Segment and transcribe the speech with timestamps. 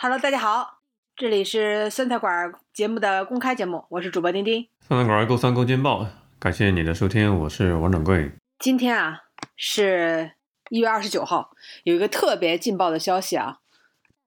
[0.00, 0.78] Hello，大家好，
[1.16, 4.64] 这里是酸菜馆节目的公开节目，我是主播丁丁。
[4.86, 6.06] 酸菜馆够酸够劲爆，
[6.38, 8.30] 感谢你的收听，我是王掌柜。
[8.60, 9.24] 今天啊，
[9.56, 10.34] 是
[10.70, 11.50] 一月二十九号，
[11.82, 13.58] 有一个特别劲爆的消息啊，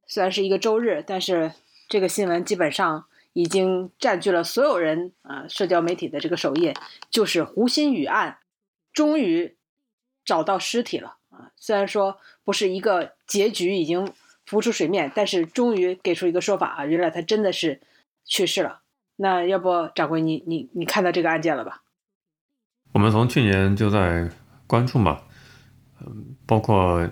[0.05, 1.53] 虽然是一个周日，但是
[1.87, 6.75] 这个新闻基本上已经占据了所有人啊社交媒体的这个首页，
[7.09, 8.39] 就是胡鑫宇案，
[8.91, 9.55] 终于
[10.25, 11.55] 找到尸体了啊！
[11.55, 14.11] 虽然说不是一个结局已经
[14.51, 17.79] 浮出水面，但是终于给出一个说法啊，原来他真的是
[18.25, 18.81] 去世了。
[19.15, 21.83] 那要不掌柜你你你看到这个案件了吧？
[22.91, 24.29] 我们从去年就在
[24.67, 25.21] 关注嘛，
[26.01, 27.09] 嗯，包括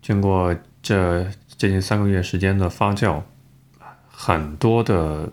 [0.00, 1.24] 经过这
[1.56, 3.20] 接近三个月时间的发酵，
[4.08, 5.32] 很多的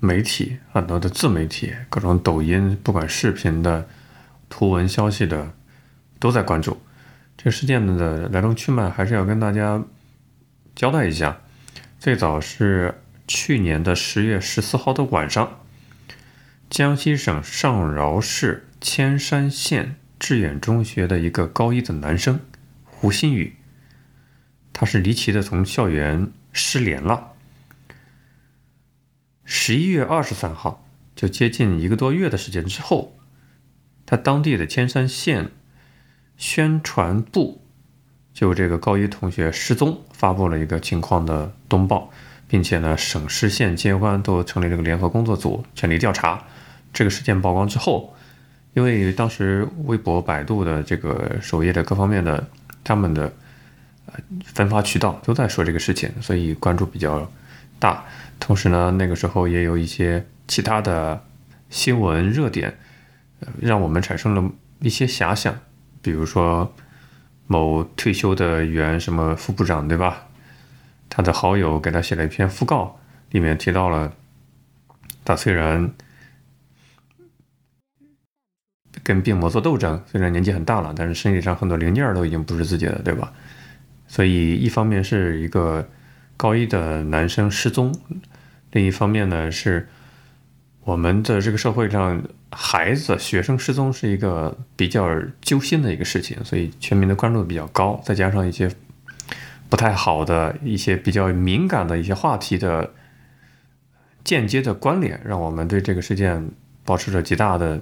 [0.00, 3.88] 媒体、很多的自媒体、各种抖音，不管视频的、
[4.50, 5.54] 图文消息的，
[6.20, 6.76] 都在关注
[7.38, 9.82] 这个事件的来龙去脉，还是要跟大家
[10.74, 11.40] 交代一下。
[11.98, 15.60] 最早是去年的十月十四号的晚上，
[16.68, 18.68] 江西省上饶市。
[18.84, 22.40] 铅山县致远中学的一个高一的男生
[22.84, 23.54] 胡新宇，
[24.72, 27.34] 他是离奇的从校园失联了。
[29.44, 33.16] 十一月二十三号，就接近一个多月的时间之后，
[34.04, 35.52] 他当地的千山县
[36.36, 37.61] 宣传部
[38.42, 42.10] 就这个高一同学失踪发布了一个情况的通报，
[42.48, 46.42] 并且呢，省市县监官都成立了个联合工作组，全力调查。
[46.92, 48.12] 这个事件曝光之后。
[48.74, 52.42] 因为当时微博、百度的这个首页的各方面的
[52.82, 53.30] 他们的
[54.06, 54.14] 呃
[54.46, 57.30] 分发渠道都在说这个事情，所以关注比较
[57.78, 58.02] 大。
[58.40, 61.22] 同时呢，那个时候也有一些其他的
[61.68, 62.74] 新闻热点，
[63.60, 65.54] 让我们产生了一些遐想，
[66.00, 66.74] 比如说
[67.46, 70.26] 某退休的原什么副部长，对吧？
[71.08, 72.98] 他的好友给他写了一篇讣告，
[73.30, 74.12] 里面提到了
[75.24, 75.92] 他虽然。
[79.04, 83.32] 跟病魔做斗争，虽然年纪很大了，但是身体上很多零件都已经不是自己的，对吧？
[84.06, 85.88] 所以一方面是一个
[86.36, 87.92] 高一的男生失踪，
[88.70, 89.88] 另一方面呢是
[90.84, 95.08] 我们的这个社会上孩子、学生失踪是一个比较
[95.40, 98.00] 揪心的一个事情，所以全民的关注度比较高。
[98.04, 98.70] 再加上一些
[99.68, 102.92] 不太好的一些比较敏感的一些话题的
[104.24, 106.50] 间接的关联，让我们对这个事件
[106.84, 107.80] 保持着极大的。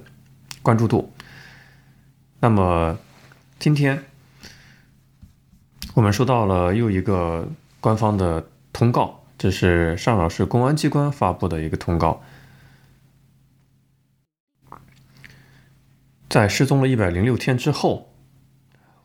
[0.63, 1.11] 关注度。
[2.39, 2.99] 那么，
[3.57, 4.03] 今天
[5.95, 7.47] 我们收到了又一个
[7.79, 12.21] 官方的通告，这是上饶市公安机关发布的一个通告。
[16.31, 18.13] 在失踪了一百零六天之后，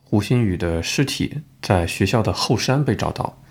[0.01, 3.43] 胡鑫宇的尸体在学校的后山被找到。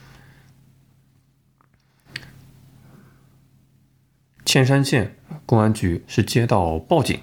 [4.46, 7.20] 千山县公安局是接到报警。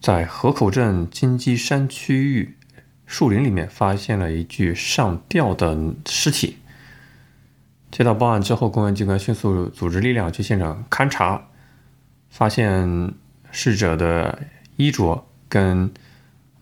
[0.00, 2.56] 在河口镇金鸡山区域
[3.04, 6.56] 树林里面发现了一具上吊的尸体。
[7.90, 11.48] 接到报案之后，公安机关迅速组织力量去现场勘查，
[12.30, 13.12] 发现
[13.50, 14.42] 逝者的
[14.76, 15.88] 衣着跟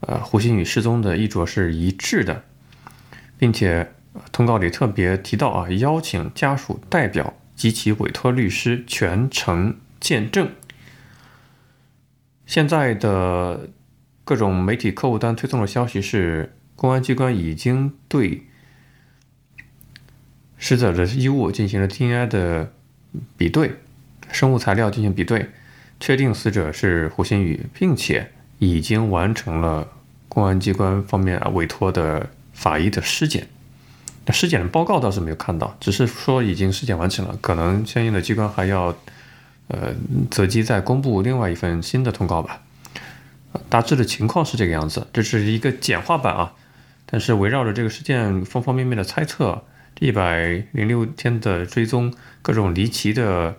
[0.00, 2.44] 呃胡鑫宇失踪的衣着是一致的，
[3.38, 3.90] 并且
[4.30, 10.50] 通告里特别提到啊，邀请家属代表及其委托律师全程见证。
[12.44, 13.70] 现在的
[14.24, 18.42] 各种媒体客户端推送的消息是，公安机关已经对
[20.58, 22.74] 死者的衣物进行了 DNA 的
[23.38, 23.76] 比对，
[24.30, 25.48] 生物材料进行比对，
[25.98, 28.30] 确定死者是胡鑫宇，并且
[28.66, 29.88] 已经完成了
[30.28, 33.48] 公安机关方面委托的法医的尸检。
[34.24, 38.96] 那尸检的报告倒是没有看到，只是说已经尸检完成了，可能相应的机关还要。
[39.68, 39.94] 呃，
[40.30, 42.60] 择机再公布另外一份新的通告吧。
[43.70, 46.52] 大致的情况是这个样子，这是一个简化版啊。
[47.06, 49.62] 但是围绕着这个事件方方面面的猜测，
[50.00, 52.12] 一百零六天的追踪，
[52.42, 53.56] 各种离奇的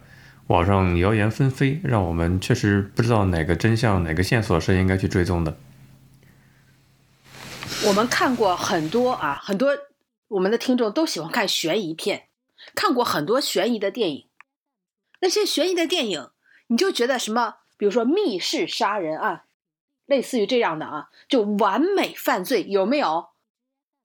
[0.47, 5.57] 网上谣言纷飞，让我们确实不知道哪个真相、哪个线索是应该去追踪的。
[7.87, 9.77] 我们看过很多啊，很多
[10.27, 12.27] 我们的听众都喜欢看悬疑片，
[12.75, 14.27] 看过很多悬疑的电影。
[15.21, 16.29] 那些悬疑的电影，
[16.67, 17.55] 你就觉得什么？
[17.77, 19.43] 比如说密室杀人案，
[20.05, 23.29] 类似于这样的啊，就完美犯罪有没有？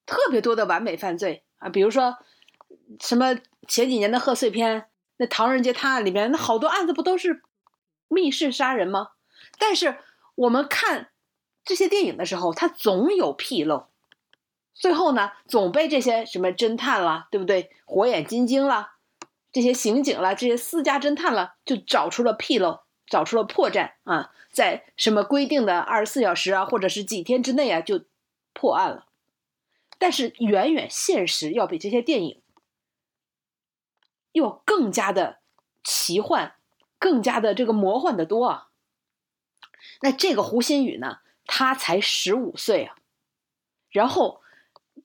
[0.07, 2.17] 特别多的完美犯罪啊，比如说
[3.01, 3.37] 什么
[3.67, 4.87] 前几年的贺岁片，
[5.19, 7.43] 那《唐人街探案》里面那好多案子不都是
[8.09, 9.11] 密室杀人吗？
[9.59, 9.99] 但是
[10.35, 11.11] 我们看
[11.65, 13.89] 这些电影的时候，它总有纰漏，
[14.73, 17.71] 最后呢，总被这些什么侦探啦，对不对？
[17.85, 18.95] 火眼金睛啦，
[19.53, 28.05] 这些刑警啦，这些私家侦探啦，就找出了纰漏，找出了破绽啊，在什么规定的二十四小时啊，或者是几天之内啊，就
[28.53, 29.07] 破案了。
[29.99, 32.41] 但是远远现实要比这些电影
[34.33, 35.39] 又更加的
[35.83, 36.55] 奇幻，
[36.99, 38.69] 更加的这个魔幻的多啊。
[40.03, 42.97] 那这个胡鑫宇呢，他才十五岁啊，
[43.91, 44.43] 然后。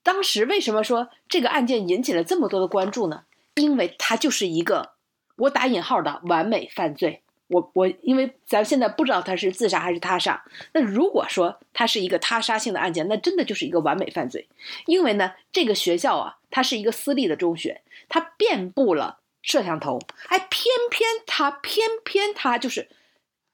[0.02, 3.24] 当时为什么说这个案件引起了这么多的关注呢？
[3.56, 4.96] 因为他就是一个
[5.38, 7.23] 我打引号的完美犯罪。
[7.54, 10.44] 我我因为咱现在不知道他是自杀还是他杀。
[10.74, 14.50] 那如果说他是一个他杀性的案件，那真的就是一个完美犯罪。
[14.88, 22.90] 因为呢，这个学校啊，它是一个私立的中学，它遍布了摄像头，哎，偏偏它偏偏它就是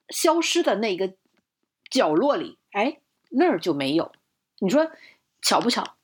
[0.09, 1.13] 消失的那个
[1.89, 2.99] 角落里，哎，
[3.31, 4.11] 那儿就没有。
[4.59, 4.91] 你说
[5.41, 5.95] 巧不巧？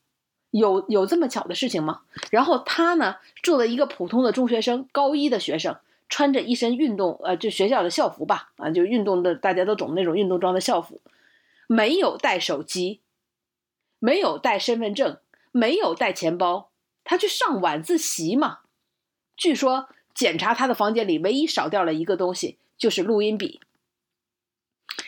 [0.52, 2.04] 有有这么巧的事情吗？
[2.32, 5.78] 然后他呢，做了一个普通的中学生，高一的学生，
[6.16, 11.02] 穿着一身运动，呃，就学校的校服吧，啊，就运动的大家都懂那种运动装的校服，
[11.68, 13.02] 没有带手机，
[14.00, 15.18] 没有带身份证，
[15.52, 16.70] 没有带钱包，
[17.04, 18.60] 他去上晚自习嘛。
[19.36, 23.60] 据说检查他的房间里，唯一少掉了一个东西，就是录音笔。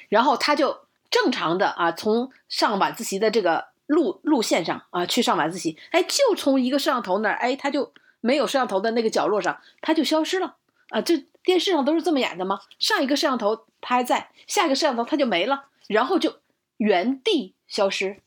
[0.10, 3.70] 然后他就正常的啊，从上晚自习的这个。
[3.88, 10.57] 路路线上啊，去上晚自习，哎，就从一个摄像头那儿，哎，他就没有摄像头的那个角落上，他就消失了
[10.90, 11.02] 啊！
[11.02, 12.60] 这电视上都是这么演的吗？
[12.80, 16.40] 上一个摄像头他还在，下一个摄像头他就没了，然后就
[16.78, 18.22] 原地消失，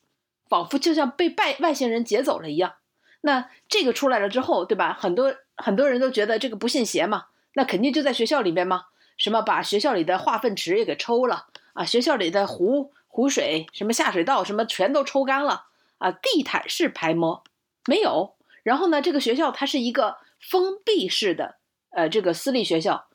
[0.48, 2.74] 仿佛就像被外外星人劫走了一样。
[3.22, 4.96] 那这个出来了之后，对吧？
[4.98, 8.86] 很多很多人都觉得这个不信邪嘛，那肯定就在学校里面嘛，
[9.16, 12.92] 什么把学校里的化粪池也给抽了啊，学校里的湖。
[13.12, 15.64] 湖水什么下水道什么全都抽干了
[15.98, 16.12] 啊！
[16.12, 17.42] 地毯式排摸
[17.88, 18.36] 没有。
[18.62, 21.56] 然后呢，这个学校它是一个封闭式的，
[21.90, 23.08] 呃，这个私立学校，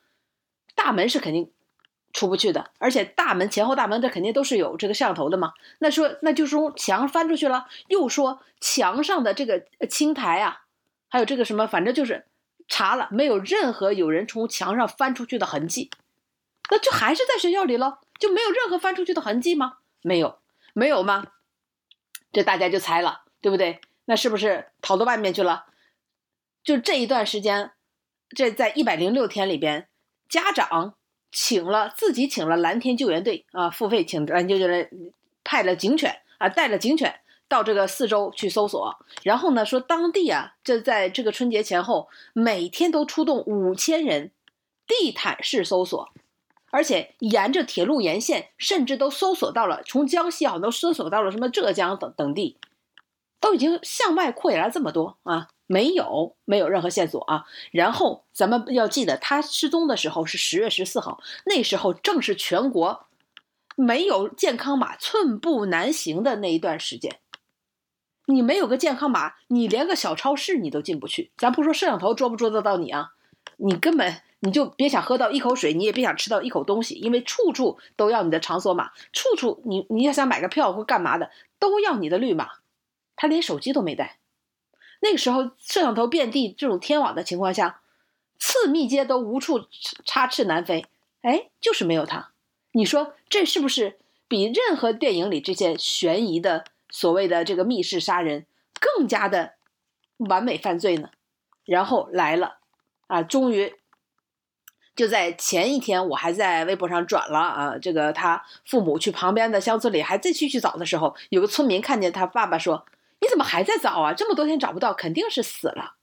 [0.75, 1.51] 大门是肯定
[2.13, 5.54] 出不去的，而且大门前后大门它肯定都是有这个摄像头的嘛。
[5.80, 10.63] 那说那就是说墙翻出去了，又说墙上的这个青苔啊，
[11.10, 12.25] 还有这个什么，反正就是
[12.68, 15.89] 查了，没有任何有人从墙上翻出去的痕迹，
[16.69, 19.78] 那就还是在学校里了，就没有任何翻出去的痕迹吗？
[20.01, 20.39] 没有，
[20.74, 21.28] 没有吗？
[22.31, 23.80] 这大家就猜了，对不对？
[24.06, 25.66] 那是不是逃到外面去了？
[26.63, 27.71] 就这一段时间，
[28.36, 29.88] 这在一百零六天里边，
[30.30, 30.96] 家长
[31.32, 38.98] 请了自己请了蓝天救援队啊，付费请蓝天救援队派了警犬啊，带了警犬到这个四周去搜索。
[39.24, 44.32] 然后呢，说当地啊，这在这个春节前后，每天都出动五千人，
[44.86, 46.10] 地毯式搜索。
[46.72, 52.58] 而且沿着铁路沿线，甚至都搜索到了从江西好像都搜索到了什么浙江等等地，
[53.40, 57.46] 都已经向外扩延了这么多啊，没有没有任何线索啊。
[57.72, 63.06] 然后咱们要记得，他失踪的时候是十月十四号，那时候正是全国
[63.76, 67.20] 没有健康码寸步难行的那一段时间。
[68.28, 71.31] 你没有个健康码，你连个小超市你都进不去。
[71.38, 73.12] 咱不说摄像头捉不捉得到你啊，
[73.58, 74.22] 你根本。
[74.42, 82.50] 你就别想喝到一口水，你也别想吃到一口东西，因为处处都要你的场所码，处处你你要想买个票或干嘛的，都要你的绿码。
[83.16, 84.18] 他连手机都没带，
[85.02, 87.82] 那个时候摄像头遍地，这种天网的情况下，
[88.38, 89.68] 次密接都无处
[90.06, 90.86] 插翅难飞，
[91.22, 92.31] 哎，就是没有他。
[92.72, 98.45] 你说这是不是比任何电影里这些悬疑的所谓的这个密室杀人
[98.80, 99.54] 更加的
[100.18, 101.10] 完美犯罪呢？
[101.64, 102.57] 然后来了，
[103.07, 103.76] 啊，终于。
[104.95, 112.86] 就在前一天，我还在微博上转了啊，这个他父母去旁边的乡村里还再去去找的时候，有个村民看见他爸爸说
[113.19, 114.14] ：“你怎么还在找啊？
[114.14, 115.95] 这么多天找不到，肯定是死了。”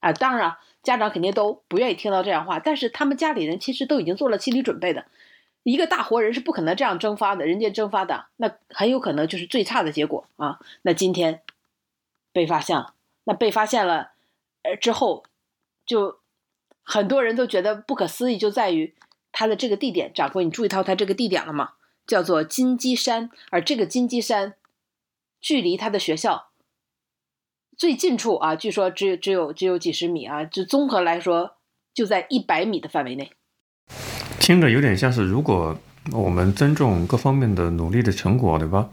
[0.00, 5.06] 啊，当然家长肯定都不愿意听到这样话，但是他们家里人其实都已经做了心理准备的，
[5.62, 10.58] 一个大活人是不可能这样蒸发的，人间蒸发的，那很有可能就是最差的结果啊。
[10.82, 11.42] 那今天
[12.32, 14.12] 被发现了，那被发现了，
[14.62, 15.24] 呃之后
[15.84, 16.18] 就。
[16.90, 18.94] 很多人都觉得不可思议，就在于
[19.30, 20.10] 他的这个地点。
[20.14, 21.72] 掌柜，你注意到他这个地点了吗？
[22.06, 24.54] 叫做金鸡山，而这个金鸡山
[25.40, 26.48] 距离他的学校
[27.76, 31.58] 最近处啊，据说只有只有只有几十米啊，就综合来说
[31.94, 33.32] 就在一百米的范围内。
[34.40, 35.78] 听着有点像是，如果
[36.12, 38.90] 我们尊重各方面的努力的成果，对吧？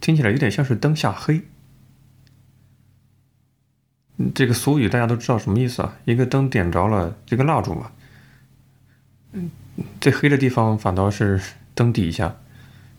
[0.00, 1.42] 听起来有点像是灯下黑。
[4.34, 5.98] 这个俗语大家都知道什么意思啊？
[6.04, 7.92] 一个灯点着了，这个蜡烛嘛，
[9.32, 9.50] 嗯，
[10.00, 11.40] 最黑的地方反倒是
[11.74, 12.36] 灯底下，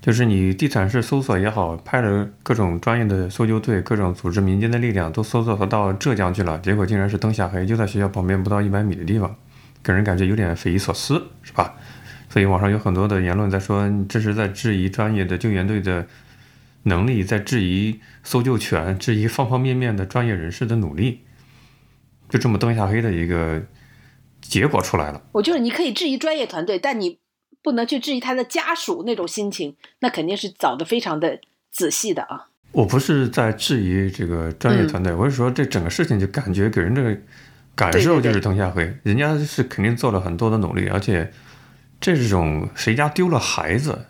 [0.01, 9.35] 就是你地毯式搜索也好，派了各种专业的搜救队、各种组织民间的力量都搜索到浙江去了，结果竟然是灯下黑，就在学校旁边不到一百米的地方，
[9.83, 11.75] 给人感觉有点匪夷所思，是吧？
[12.29, 16.07] 所以网上有很多的言论在说，这是在质疑专业的救援队的
[16.83, 21.21] 能力，在质疑搜救权，质疑方方面面的专业人士的努力，
[22.29, 23.61] 就这么灯下黑的一个
[24.39, 25.21] 结果出来了。
[25.33, 27.19] 我就是你可以质疑专业团队，但你。
[27.61, 31.39] 不能去质疑他的家属那种心情，那肯定是找的非常的
[31.71, 32.47] 仔细的啊。
[32.71, 37.17] 我不是在质疑这个专业团队，我是说这整个事情就感觉给人这个
[37.75, 38.95] 感受就是灯下黑。
[39.03, 41.31] 人家是肯定做了很多的努力，而且
[41.99, 44.05] 这种谁家丢了孩子，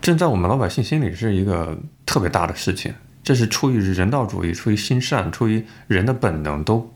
[0.00, 2.92] 这在我们老百姓心里是一个特别大的事情。
[3.22, 6.90] 这是出于人道主义，出于心善，出于人的本能，都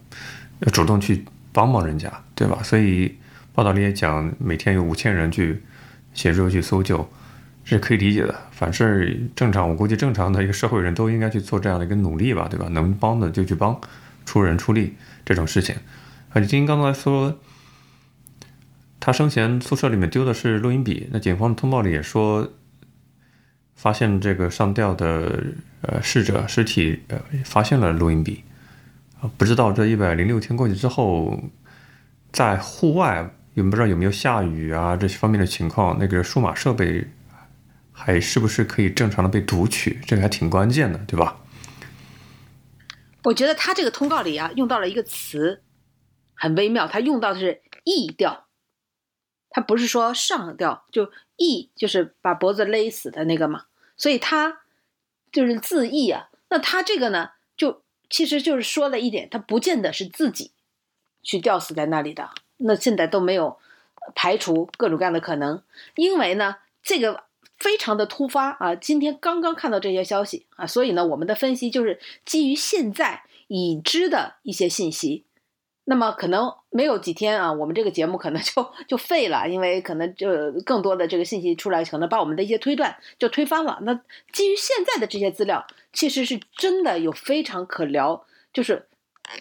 [0.60, 2.62] 要主动去帮帮人家，对吧？
[2.62, 3.16] 所以。
[3.58, 5.60] 报道里也讲，每天有五千人去
[6.14, 7.10] 协助去搜救，
[7.64, 8.32] 是可以理解的。
[8.52, 12.68] 反事正常，我估计正常的一个社会人都应该去做这样的一个努力吧，对吧？
[12.68, 13.80] 能帮的就去帮，
[14.24, 15.74] 出人出力这种事情。
[16.30, 17.36] 而且金刚才说，
[19.00, 22.48] 他生前宿舍里面丢的是录音笔，那警方通报里也说，
[23.74, 25.42] 发现这个上吊的
[25.80, 28.44] 呃逝者尸体，呃发现了录音笔，
[29.20, 31.42] 啊，不知道这一百零六天过去之后，
[32.30, 33.28] 在户外。
[33.58, 37.04] 也不知道有没有下雨啊，这些方面的情况，那个数码设备
[37.90, 40.00] 还是不是可以正常的被读取？
[40.06, 41.40] 这个还挺关键的，对吧？
[43.24, 45.64] 我觉得他这个通告里啊，用到了一个词，
[46.34, 46.86] 很微妙。
[46.86, 48.46] 他用到的是“缢吊”，
[49.50, 53.64] 他不是说上吊，就“缢”就是把脖子勒死的那个嘛。
[53.96, 54.60] 所以他
[55.32, 56.28] 就是自缢啊。
[56.48, 60.52] 那他这个呢，就其实就是说了一点，他不见得是自己
[61.24, 62.30] 去吊死在那里的。
[62.58, 63.56] 那现在都没有
[64.14, 65.62] 排除各种各样的可能，
[65.96, 67.24] 因为呢，这个
[67.56, 68.74] 非常的突发啊！
[68.74, 75.24] 今天刚刚看到这些消息啊，所以呢，我们的分析就是基于现在已知的一些信息。
[75.90, 83.78] 那么可能没有几天啊，我们这个节目可能就就废了，因为可能就更多的这个信息出来，可能把我们的一些推断就推翻了。
[83.82, 83.94] 那
[84.30, 88.86] 基于现在的这些资料，其实是真的有非常可聊，就是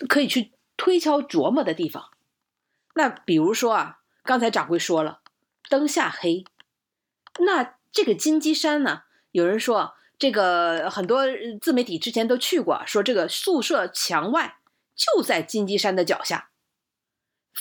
[0.08, 2.06] 可以去推敲琢磨的地方。
[2.98, 5.22] 那比如说啊，刚才掌柜说了，
[5.70, 6.44] 灯下黑，
[7.38, 9.04] 那这个金鸡山呢？
[9.32, 11.22] 有人说这个很多
[11.62, 14.58] 自媒体之前都去过，说这个宿舍墙外
[14.96, 16.50] 就在金鸡山的脚下，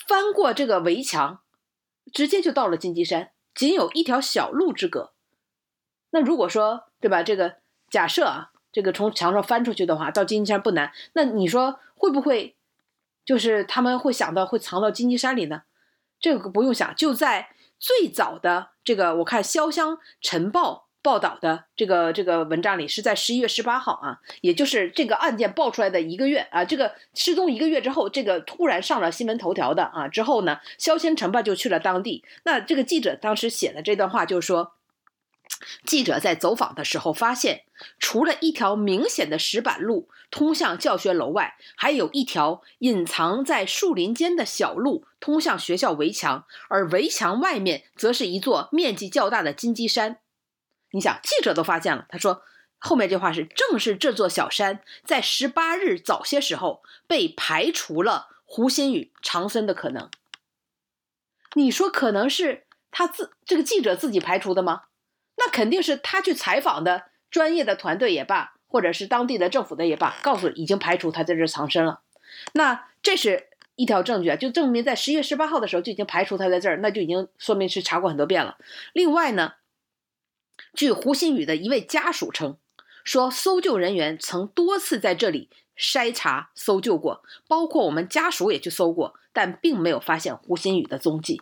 [0.08, 1.42] 翻过这个围墙，
[2.10, 5.12] 直接就到了金鸡山，仅有一条小路之隔。
[6.12, 7.22] 那如果说对吧？
[7.22, 7.56] 这个
[7.90, 10.94] 假设啊，这个从墙上翻出去的话，到金鸡山不难。
[11.12, 12.55] 那你说会不会？
[13.26, 15.64] 就是他们会想到会藏到金鸡山里呢，
[16.18, 34.75] 这个不用想，就在最早的这个我看《潇湘晨报》报道的这个这个文章里，是在十一月十八号啊，也就是这个案件爆出来的一个月啊，这个失踪一个月之后，这个突然上了新闻头条的啊，之后呢，《潇湘晨报》就去了当地，那这个记者当时写的这段话就是说。
[35.84, 37.64] 记者在走访的时候发现，
[37.98, 50.18] 除了一条明显的石板路通向教学楼外，还有一条隐藏在树林间的小路通向学校围墙，而围墙外面则是一座面积较大的金鸡山。
[50.92, 52.06] 你想，记者都发现了。
[52.08, 52.42] 他说，
[52.78, 60.10] 后面这话是：正是这座小山，在十八日早些时候被排除了胡鑫宇、长森的可能。
[61.54, 64.82] 你说，可能是他自这个记者自己排除的吗？
[65.46, 72.00] 那肯定是他去采访的专业的团队也罢，或者是当地的政府的也罢，告诉已经排除他在这藏身了。
[72.54, 78.58] 那这是一条证据啊，就证明在十月十八号的时候就已经排除他在这儿，那就已经说明是查过很多遍了。
[78.92, 79.52] 另外呢，
[80.74, 82.56] 据胡新宇的一位家属称，
[83.04, 85.48] 说搜救人员曾多次在这里
[85.78, 91.40] 筛查搜救过，包括我们家属也去搜过，但并没有发现胡新宇的踪迹。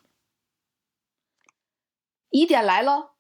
[2.29, 3.14] 疑点来喽。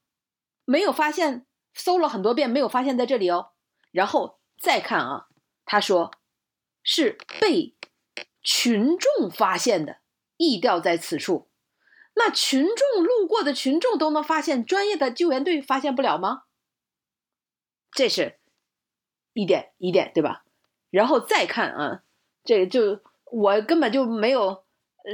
[0.65, 3.51] 没有发现，搜了很多遍没有发现在这里哦。
[3.91, 5.29] 然后再看啊，
[5.65, 6.11] 他说
[6.83, 7.75] 是被
[8.43, 9.99] 群众发现的，
[10.37, 11.49] 缢吊在此处。
[12.17, 16.45] 那群众路过的群众都能发现，专业的救援队发现不了吗？
[17.91, 18.39] 这是
[19.33, 20.45] 一点疑点，对吧？
[20.91, 22.03] 然后再看啊，
[22.45, 24.65] 这就我根本就没有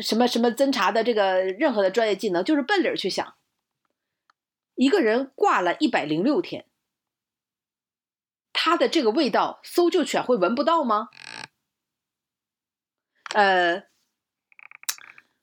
[0.02, 3.34] 什么什么侦查的这个任何的专业技能，就是奔理儿去想。
[4.80, 6.64] 一个人挂了一百零六天，
[8.50, 11.10] 他的这个味道，搜救犬会闻不到吗？
[13.34, 13.84] 呃，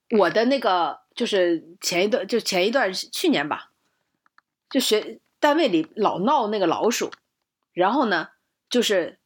[0.10, 3.74] 我的那个就是前一段，就前一段去年吧，
[4.72, 7.12] 就学单位里老闹那个老鼠，
[7.74, 8.30] 然后呢，
[8.72, 9.20] 就是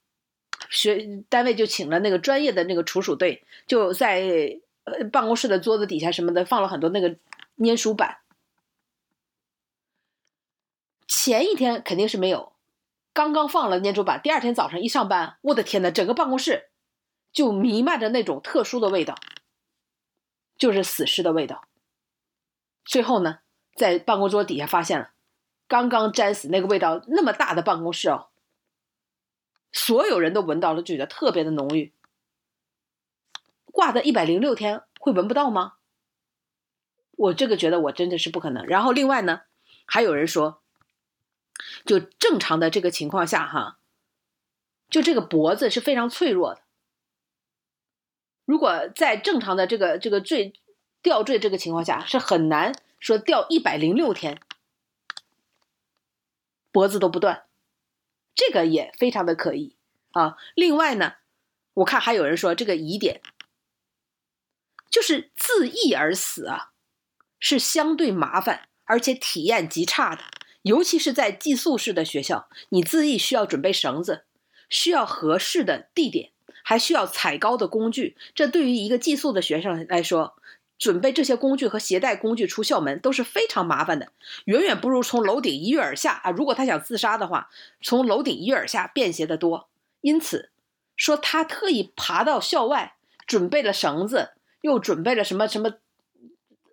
[0.69, 7.15] 学单位就请了那个专业的那个除鼠队，就在呃办公室的桌子底下什么的放了很多那个
[7.63, 8.17] 粘鼠板。
[11.13, 12.53] 前一天肯定是没有，
[13.11, 16.69] 刚刚放了粘鼠板，第二天早上一上班，我的天呐，整个办公室
[17.33, 19.19] 就弥漫着那种特殊的味道，
[20.57, 21.67] 就是死尸的味道。
[22.85, 23.39] 最后呢，
[23.75, 25.11] 在办公桌底下发现了。
[25.67, 28.29] 刚刚沾死那个味道那么大的办公室哦，
[29.73, 31.93] 所有人都闻到了，觉得特别的浓郁。
[33.65, 35.73] 挂的一百零六天会闻不到吗？
[37.17, 38.65] 我这个觉得我真的是不可能。
[38.65, 39.41] 然后另外呢，
[39.85, 40.60] 还有人说，
[41.85, 43.77] 就正常的这个情况下哈，
[44.89, 46.61] 就这个脖子是非常脆弱的。
[48.45, 50.53] 如果在正常的这个这个坠
[51.01, 54.41] 吊坠这个情况下，是很难说吊一百零六天。
[56.71, 57.43] 脖子都不断，
[58.33, 59.75] 这个也非常的可疑
[60.11, 60.37] 啊。
[60.55, 61.15] 另外呢，
[61.73, 63.21] 我看还有人说这个疑点
[64.89, 66.71] 就是自缢而死啊，
[67.39, 70.23] 是相对麻烦而且体验极差的，
[70.63, 74.23] 尤其是在寄宿式的学校，你自缢需要准备绳子，
[74.69, 76.31] 需要合适的地点，
[76.63, 80.35] 还需要踩高的工具，这对于一个寄宿的学生来说。
[80.77, 84.11] 准备这些工具和携带工具出校门都是非常麻烦的，
[84.45, 86.31] 远远不如从楼顶一跃而下啊！
[86.31, 87.51] 如果他想自杀的话，
[87.83, 89.69] 从楼顶一跃而下便携得多。
[90.01, 90.49] 因此，
[90.95, 92.95] 说他特意爬到校外，
[93.27, 95.75] 准备了绳子，又准备了什么什么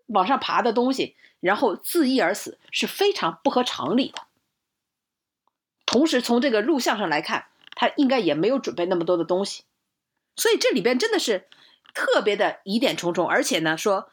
[0.09, 4.23] 往上爬的东西，然后自缢而死，是非常不合常理的。
[5.87, 9.63] 同时，从这个录像上来看，他应该也没有准备那么多的东西，
[10.37, 11.47] 所以这里边真的是。
[11.95, 14.11] 特别的疑点重重，而且呢，说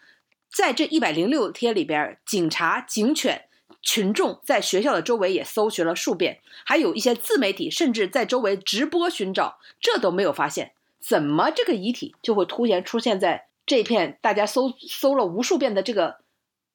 [0.50, 3.48] 在这一百零六天里边，警察、警犬、
[3.82, 16.20] 群众在学校的周围也搜寻了数遍，还有一些自媒体甚至在周围直播寻找，这都没有发现，怎么这个遗体就会突然出现在这片大家搜搜了无数遍的这个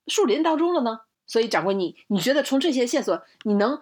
[0.06, 1.00] 树林当中了呢？
[1.26, 3.80] 所以，掌柜，你你觉得从这些线索，你能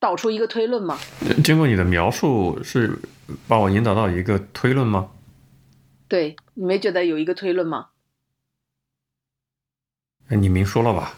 [0.00, 0.98] 导出一个推论吗？
[1.44, 2.98] 经过你的描述，是
[3.46, 5.12] 把我引导到一个推论吗？
[6.08, 7.90] 对你没觉得有一个推论吗？
[10.30, 11.14] 你明说了吧。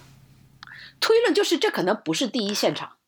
[1.01, 2.99] 推论就是这可能不是第一现场。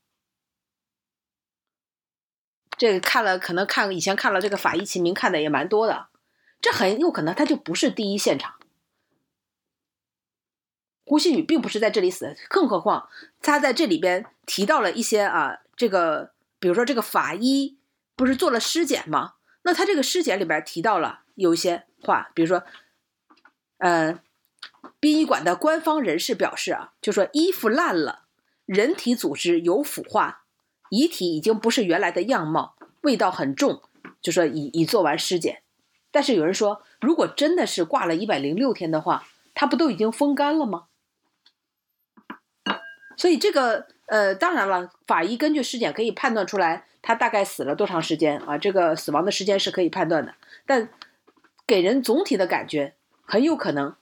[2.78, 6.08] 这个看了，可能看以前看了这个法医秦明看的也蛮多的，
[6.62, 8.54] 这很有可能他就不是第一现场。
[11.04, 13.10] 胡鑫宇并不是在这里死，更何况
[13.42, 17.76] 他在这里边提到了一些啊，这个比如说这个法医
[18.16, 19.34] 不是做了尸检吗？
[19.64, 21.18] 那他这个尸检里边提到了。
[21.34, 22.62] 有一些话，比如说，
[23.78, 24.20] 呃，
[25.00, 28.26] 殡仪馆的官方人士表示啊，就说衣服烂了，
[28.66, 30.44] 人体组织有腐化，
[30.90, 33.82] 遗体已经不是原来的样貌，味道很重，
[34.20, 35.62] 就说已已做完尸检。
[36.12, 40.84] 但是有人说，如果真的是挂了一百零六天的话，它不都已经风干了吗？
[43.16, 48.56] 所以这个呃，当然了，法医根据尸检可以判断出来，他大概死了多长时间啊？
[48.56, 50.88] 这个死亡的时间是可以判断的，但。
[51.64, 53.94] 给人总体的感觉，很有可能，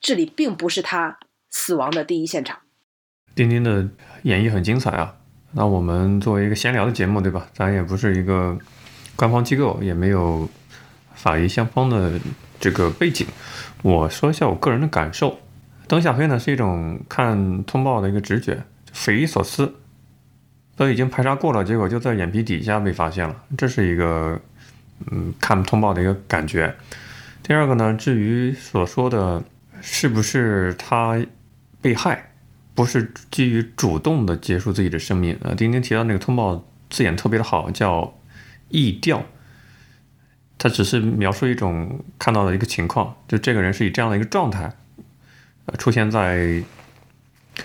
[0.00, 1.18] 这里并不是他
[1.50, 2.60] 死亡的第一现场。
[3.34, 3.88] 丁丁的
[4.22, 5.16] 演绎很精彩啊！
[5.52, 7.48] 那我们作为一个闲聊的节目，对吧？
[7.52, 8.56] 咱也不是一个
[9.16, 10.48] 官方机构，也没有
[11.14, 12.20] 法医相方的
[12.58, 13.26] 这个背景。
[13.82, 15.38] 我说一下我个人的感受：
[15.86, 19.74] 灯下黑呢，是一种看通报的一个直觉，匪夷所思，
[20.76, 24.40] 都已经排查过了，结果就在眼皮底下被发现了，这是一个。
[25.10, 26.72] 嗯，看通报的一个感觉。
[27.42, 29.42] 第二个呢，至于所说的
[29.82, 31.20] 是不是他
[31.82, 32.30] 被害，
[32.74, 35.36] 不是基于主动的结束自己的生命。
[35.42, 38.14] 呃，丁丁提到那个通报字眼特别的好，叫
[38.68, 39.20] 意调。
[40.58, 44.72] 他只是描述一种看到的一个情况，就这个人是以这样的一个状态，
[45.66, 46.62] 呃，出现在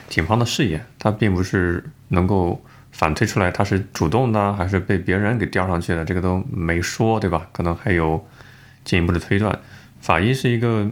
[0.08, 2.64] 警方的视野，他并不是能够。
[2.92, 7.48] 反推出来他是主动的还是被别人给吊上去的，这个都没说，对吧？
[7.54, 8.28] 可能还有
[8.84, 9.58] 进一步的推断。
[10.02, 10.92] 法医是一个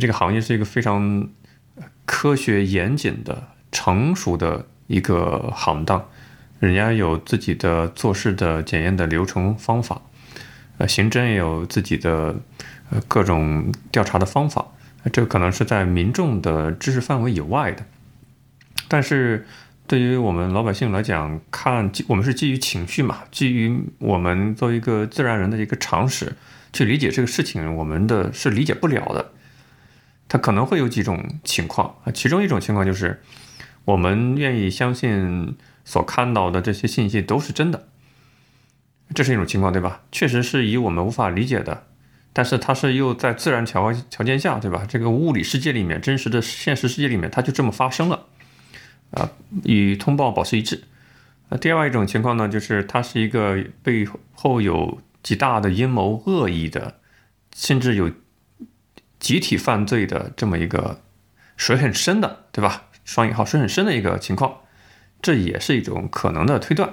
[0.00, 1.28] 这个行业是一个非常
[2.06, 6.08] 科学严谨的、成熟的一个行当，
[6.60, 10.00] 人家有自己的做事的检验的流程方法，
[10.78, 12.36] 呃，刑侦也有自己的
[12.90, 14.66] 呃各种调查的方法，
[15.12, 17.84] 这可能是在民众的知识范围以外的，
[18.88, 19.46] 但是。
[19.88, 26.34] 对于我们老百姓来讲，看我们是基于情绪嘛，基于我们作为一个自然人的一个常识
[26.72, 29.30] 去理解这个事情，我们的是理解不了的。
[30.26, 33.22] 它可能会有几种情况啊，其中一种情况就是，
[33.84, 37.86] 我们愿意相信所看到的这些信息都是真的，
[39.14, 40.02] 这是一种情况，对吧？
[40.10, 41.86] 确实是以我们无法理解的，
[42.32, 44.84] 但是它是又在自然条条件下，对吧？
[44.88, 48.26] 这个物理世界里面，真实的现实世界里面，它就这么发生了，
[49.12, 49.30] 啊，
[49.64, 50.82] 与通报保持一致。
[51.48, 56.98] 那第二一种情况呢，就是它是一个背后有极大的阴谋、恶意的，
[57.54, 58.10] 甚至有
[59.20, 61.00] 集体犯罪的这么一个
[61.56, 62.88] 水很深的，对吧？
[63.04, 64.62] 双引号水很深的一个情况，
[65.22, 66.92] 这也是一种可能的推断，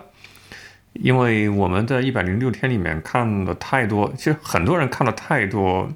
[0.93, 5.91] 因为我们在一百零六天里面看了太多，其实很多人看了太多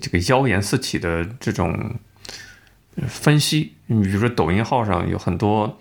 [0.00, 1.96] 这个谣言四起的这种
[3.06, 5.78] 分析，你比如说抖音号上有很多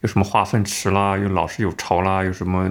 [0.00, 2.70] 有什么化粪池啦，有老是有潮啦，有什么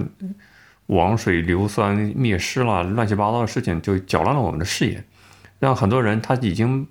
[0.86, 5.04] 王水硫酸灭失啦，乱七八糟的事情就搅乱了我们的视野，
[5.58, 6.86] 让很多人他已经。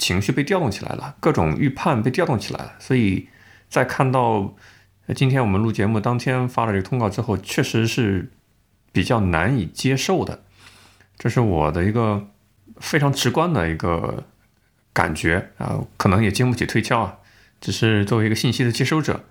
[0.00, 3.28] 情绪被调动起来了，各种预判被调动起来了，所以
[3.68, 4.54] 在看到
[5.08, 8.30] 那今天我们录节目当天发了这个通告之后，确实是
[8.92, 10.44] 比较难以接受的。
[11.16, 12.28] 这是我的一个
[12.76, 14.24] 非常直观的一个
[14.92, 17.18] 感觉啊，可能也经不起推敲啊。
[17.58, 19.24] 只是作为一个信息的接收者，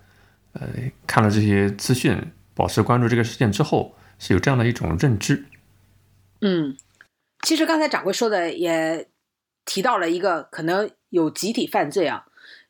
[0.54, 0.68] 呃，
[1.06, 5.46] 看了这些资讯，保持关注这个事件之后，是有这样的一种认知。
[6.42, 6.76] 嗯，
[7.44, 9.08] 其实刚才掌柜说的也。
[9.70, 12.24] 提到了一个可能有集体犯罪啊，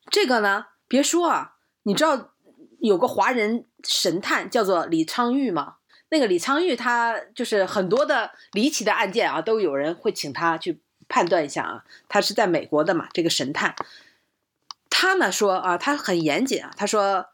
[0.10, 2.32] 这个呢，别说啊，你知道
[2.80, 5.76] 有个华人神探叫做李昌钰嘛？
[6.10, 11.84] 那个李昌钰他就是很多的离奇的案件啊，都有人会请他去判断一下啊。
[12.08, 13.76] 他是在美国的嘛，这个神探，
[14.90, 17.28] 他呢说啊，他很严谨啊，他说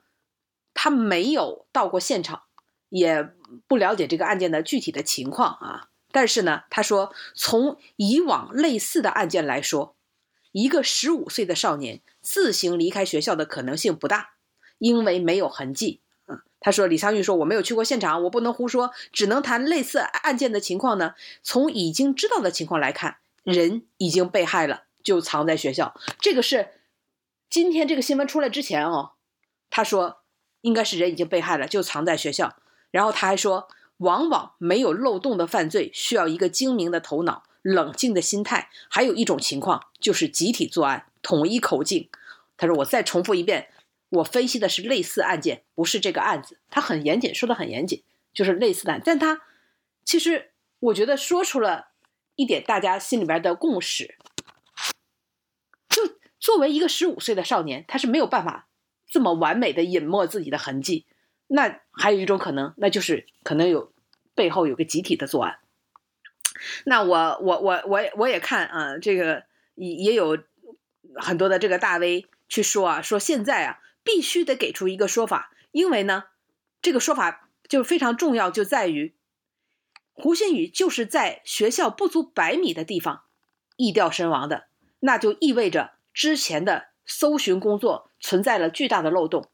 [0.73, 2.43] 他没有到过现场，
[2.89, 3.29] 也
[3.67, 5.89] 不了解这个案件的具体的情况啊。
[6.11, 9.95] 但是呢，他说，从以往类似的案件来说，
[10.51, 14.32] 一个十五岁的少年自行离开学校的可能性不大，
[14.83, 16.01] 因为没有痕迹。
[16.27, 21.15] 嗯，他说，李昌钰说，我没有去过现场，我不能胡说，只能谈类似案件的情况呢。
[21.41, 25.95] 从已经知道的情况来看，人已经被害了，就藏在学校。
[26.19, 26.67] 这个是
[27.49, 29.11] 今天这个新闻出来之前哦，
[29.69, 30.17] 他说
[30.61, 32.57] 应该是人已经被害了，就藏在学校。
[32.91, 33.69] 然后他还说。
[33.97, 42.09] 往往没有漏洞的犯罪需要一个精明的头脑、冷静的心态，还有一种情况就是集体作案、统一口径。
[42.57, 43.69] 他说：“我再重复一遍，
[44.13, 49.01] 我分析的是类似案件，不是这个案子。”他很严谨，说的很严谨，就是类似的。
[49.03, 49.41] 但他
[50.05, 51.87] 其实我觉得说出了
[52.35, 54.15] 一点大家心里边的共识：
[55.89, 58.67] 就作为一个十五岁的少年，他是没有办法
[59.07, 61.05] 这么完美的隐没自己的痕迹。
[61.47, 63.93] 那还有一种可能，那就是可能有
[64.35, 65.59] 背后有个集体的作案。
[66.85, 69.43] 那我我我我我也看啊，这个
[69.75, 70.37] 也也有
[71.15, 76.25] 很多的这个大 V 去说啊，说现在啊必须得给出一个说法，因为呢
[76.81, 79.15] 这个说法就非常重要，就在于
[80.11, 83.23] 胡鑫宇就是在学校不足百米的地方
[83.77, 84.67] 缢掉身亡的，
[84.99, 89.49] 那就意味着之前的搜寻工作存在了巨大的漏洞。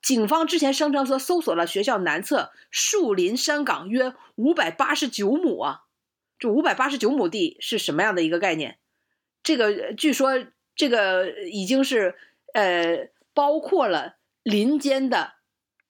[0.00, 5.80] 警方之前声称说，搜索了学校南侧树林山岗约五百八十九亩啊，
[6.38, 8.78] 这五百八十九亩地是什么样的一个概念？
[9.42, 12.14] 这个据说这个已经是
[12.52, 15.34] 呃包括了林间的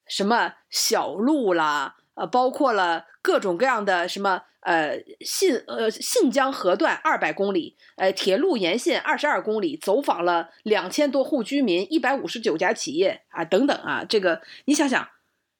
[0.06, 4.42] 什么小路啦，呃，包括了各种各样的什么。
[4.66, 15.08] 呃，信呃信江河段二百公里，呃，铁路沿线二十二公里，走访了两千多户居民，一百五十九家企业啊，等等啊，这个你想想，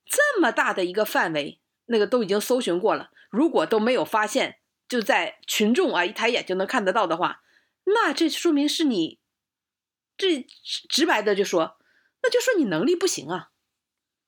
[0.05, 4.57] 这么大的一个范围，那个都已经搜寻过了，如果都没有发现，
[4.89, 7.43] 就在群众啊一抬眼就能看得到的话，
[7.85, 9.21] 那这说明是你，
[10.17, 10.47] 这
[10.89, 11.77] 直白的就说，
[12.23, 13.51] 那就说你能力不行啊，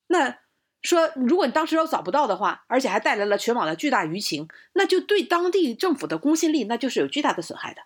[0.09, 0.39] 那。
[0.81, 7.83] 说，如果你当时要找不到的话，而且还带来了全网的巨大舆情，那就对当地政府的公信力，那就是有巨大的损害的。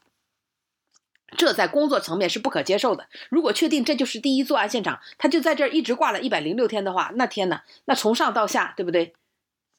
[1.34, 3.08] 这在工作层面是不可接受的。
[3.30, 9.14] 如果确定这就是第一作案现场，他就在这儿一直挂了一百零六天的话，那天呐，那从上到下，对不对？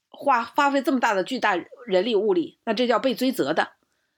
[0.09, 1.55] 花花费这么大的巨大
[1.85, 3.73] 人力物力，那这叫被追责的。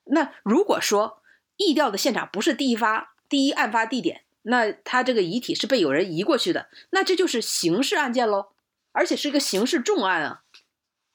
[0.05, 1.21] 那如果说
[1.57, 8.49] 异调的现场不是第一发第一案发地点，那他这个遗体是被有人移过去的，那这就是刑事案件喽。
[8.91, 10.43] 而且是一个刑事重案啊，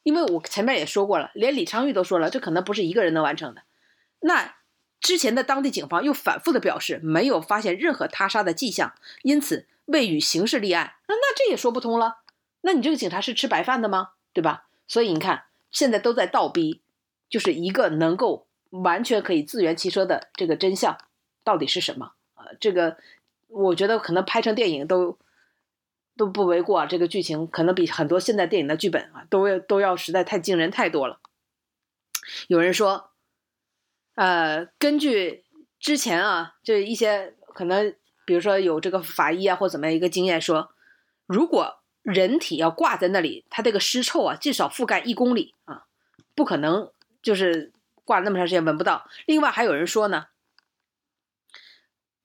[0.03, 3.63] 因为我前面也说过了，连李昌钰都说了，这可能不是一个人能完成的。
[4.21, 4.57] 那
[5.01, 8.93] 之前的当地警方又反复的表示没有发现任何他杀的迹象，
[9.23, 10.93] 因此未予刑事立案。
[11.09, 12.19] 那那这也说不通了。
[12.61, 14.11] 那你这个警察是吃白饭的吗？
[14.35, 14.67] 对吧？
[14.87, 16.83] 所以你看，现在都在倒逼，
[17.31, 20.99] 就是一个能够完全可以自圆其说的这个真相
[21.45, 22.13] 到底是什么？
[22.35, 22.97] 呃，这个
[23.49, 25.19] 我觉得可能拍成电影都
[26.17, 26.87] 都不为过。
[26.87, 31.19] 这个剧情可能比很多现代电影的剧本啊都要都要实在太惊人太多了。
[32.49, 33.11] 有人说，
[34.15, 35.45] 呃，根据
[35.79, 40.73] 之前啊，就一些可能，比如说有这个法医啊或怎么样一个经验说，
[41.27, 45.85] 如果人体要挂在那里，它这个尸臭啊至少覆盖一公里啊，
[46.35, 46.91] 不可能
[47.23, 47.73] 就是
[48.05, 49.09] 挂那么长时间闻不到。
[49.27, 50.27] 另外还有人说呢，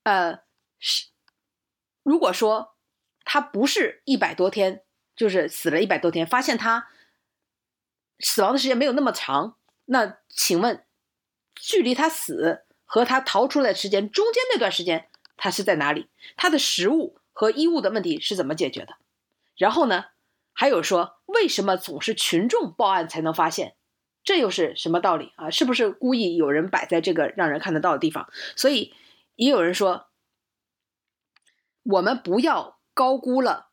[0.05, 0.39] 呃，
[0.77, 1.07] 是
[2.03, 2.75] 如果说
[3.23, 4.83] 他不是一百多天，
[5.15, 6.87] 就是死了一百多天，发现他
[8.19, 9.57] 死亡的时间没有那么长。
[9.85, 10.85] 那请问，
[11.55, 16.07] 距离他死和他逃出来的时间中间那段时间，他是在哪里？
[16.37, 18.97] 他的食物和衣物的问题是怎么解决的？
[19.57, 20.05] 然后呢，
[20.53, 23.75] 还有说为什么总是群众报案才能发现？
[24.23, 25.49] 这又是什么道理啊？
[25.49, 28.29] 是不是故意有人摆在这个让人看得到的地方？
[28.55, 28.93] 所以
[29.35, 30.07] 也有人说，
[31.83, 33.67] 我们不要高估了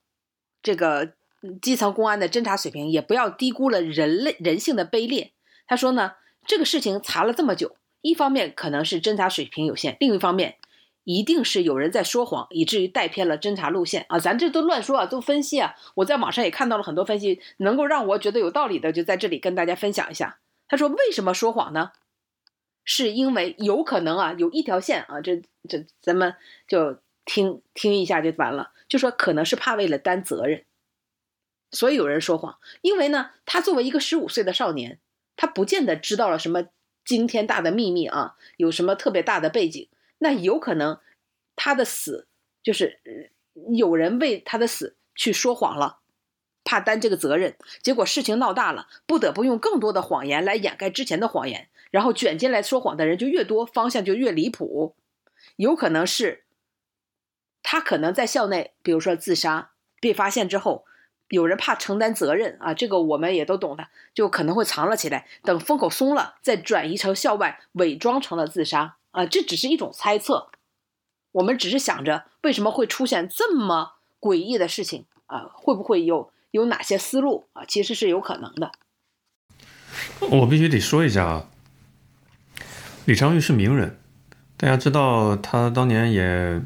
[0.63, 1.15] 这个
[1.61, 5.33] 基层公安的侦查水平，也不要低估了人类人性的卑劣。
[5.67, 6.13] 他说呢，
[6.45, 10.59] 这个事情查了这么久，一方面可能是侦查水平有限，另一方面
[11.05, 14.19] 一定是有人在说谎，以至于带偏了侦查路线啊！
[14.19, 15.75] 咱这都乱说啊，都分析啊！
[15.95, 20.39] 我在网上也看到了很多分析，能够让我觉得有道理的，就在这里跟大家分享一下。
[20.69, 21.93] 他说为什么说谎呢？
[22.85, 26.35] 是因为有可能啊，有一条线啊，这这咱们
[26.67, 30.65] 就听听一下就完了，就说可能是怕为了担责任，
[31.71, 32.59] 所以有人说谎。
[32.81, 34.99] 因为呢，他作为一个十五岁的少年。
[35.35, 36.67] 他不见得知道了什么
[37.05, 39.89] 惊天大的秘密啊，有什么特别大的背景？
[40.19, 41.01] 那有可能
[41.57, 42.29] 他的死
[42.63, 43.01] 就是
[43.73, 46.01] 有人为他的死去说谎了，
[46.63, 54.97] 怕担这个责任，结果事情闹大了，不得不用更多的谎言来掩盖之前的谎言，然后卷进来说谎的人就越多，方向就越离谱。
[55.55, 56.43] 有可能是
[57.63, 60.85] 他可能在校内，比如说自杀被发现之后。
[61.29, 69.25] 有人怕承担责任啊，这个我们也都懂的，就可能会藏了起来，等风口松了再转移成校外，伪装成了自杀啊。
[69.25, 70.51] 这只是一种猜测，
[71.31, 75.49] 我们只是想着为什么会出现这么诡异的事情啊？
[75.55, 77.65] 会不会有有哪些思路啊？
[77.65, 78.73] 其实是有可能的。
[80.21, 81.49] 我必须得说一下啊，
[83.05, 83.97] 李昌钰是名人，
[84.57, 86.61] 大家知道他当年也。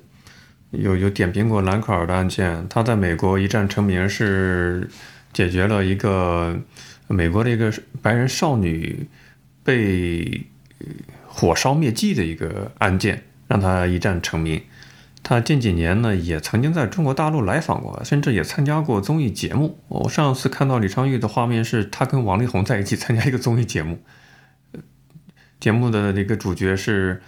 [0.73, 4.91] 有有点评过兰可儿的案件，他在美国一战成名，是
[5.33, 6.59] 解决了一个
[7.07, 7.73] 美国的一个
[8.03, 9.09] 白人少女
[9.63, 10.45] 被
[11.27, 14.61] 火烧灭迹的一个案件，让他一战成名。
[15.23, 19.79] 他近几年呢，也曾经在中国大陆来访过，甚至也参加过综艺节目。
[19.89, 24.01] 我上次看到李昌钰的画面，是他跟王力宏在一起参加一个综艺节目，
[25.61, 27.23] 节目的那个主角是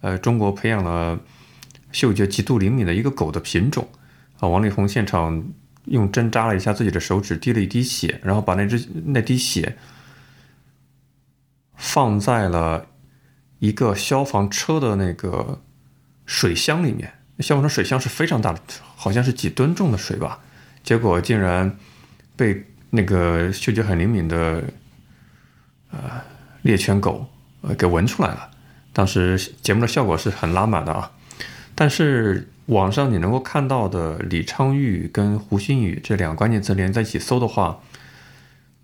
[0.00, 1.20] 呃中国培养了。
[1.92, 3.88] 嗅觉极度灵敏的一个狗的品种，
[4.40, 5.44] 啊，王力宏现场
[5.84, 9.78] 用针扎了一下自己的手指，滴了一滴血，然后把那只那滴血
[11.76, 12.88] 放在了
[13.60, 15.62] 一个消防车的那个
[16.26, 17.14] 水箱里面。
[17.38, 18.60] 消防车水箱是非常大的，
[18.96, 20.40] 好像是几吨重的水吧。
[20.82, 21.78] 结果竟然
[22.34, 24.64] 被那个嗅觉很灵敏的
[25.92, 26.20] 呃
[26.62, 27.24] 猎犬狗
[27.66, 28.50] 呃给闻出来了。
[28.92, 31.10] 当时节目的效果是很拉满的啊。
[31.74, 37.80] 但是网上你能够看到的李昌钰跟胡鑫宇这两个关键词连在一起搜的话，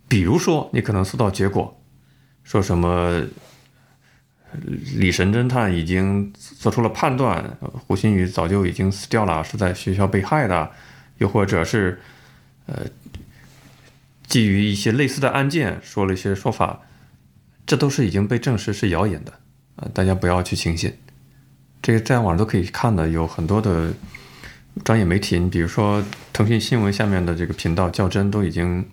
[0.09, 1.81] 比如说你可能搜到结果，
[2.43, 3.23] 说什么
[4.97, 10.73] 李神侦探已经做出了判断，胡鑫宇早就已经死掉了，是在学校被害的，
[11.19, 12.01] 又或者是
[12.67, 12.87] 呃
[14.27, 16.81] 基于一些类似的案件说了一些说法，
[17.71, 19.33] 这都是已经被证实是谣言的
[19.77, 20.93] 啊，大家不要去轻信。
[21.81, 23.93] 这个在网上都可以看的，有很多的
[24.83, 28.85] 专业媒体，你比如说腾讯新闻下面的这个频道较真都已经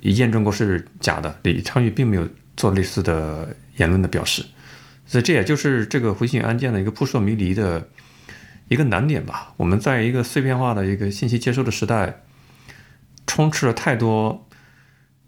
[0.00, 4.42] 验证过是假的，李昌钰并没有做类似的言论的表示，
[5.04, 7.86] 所以这也就是这个回信案件的一个扑朔迷离的
[8.68, 9.52] 一个难点吧。
[9.58, 12.22] 我们在一个碎片化的一个信息接收的时代，
[13.26, 14.48] 充斥了太多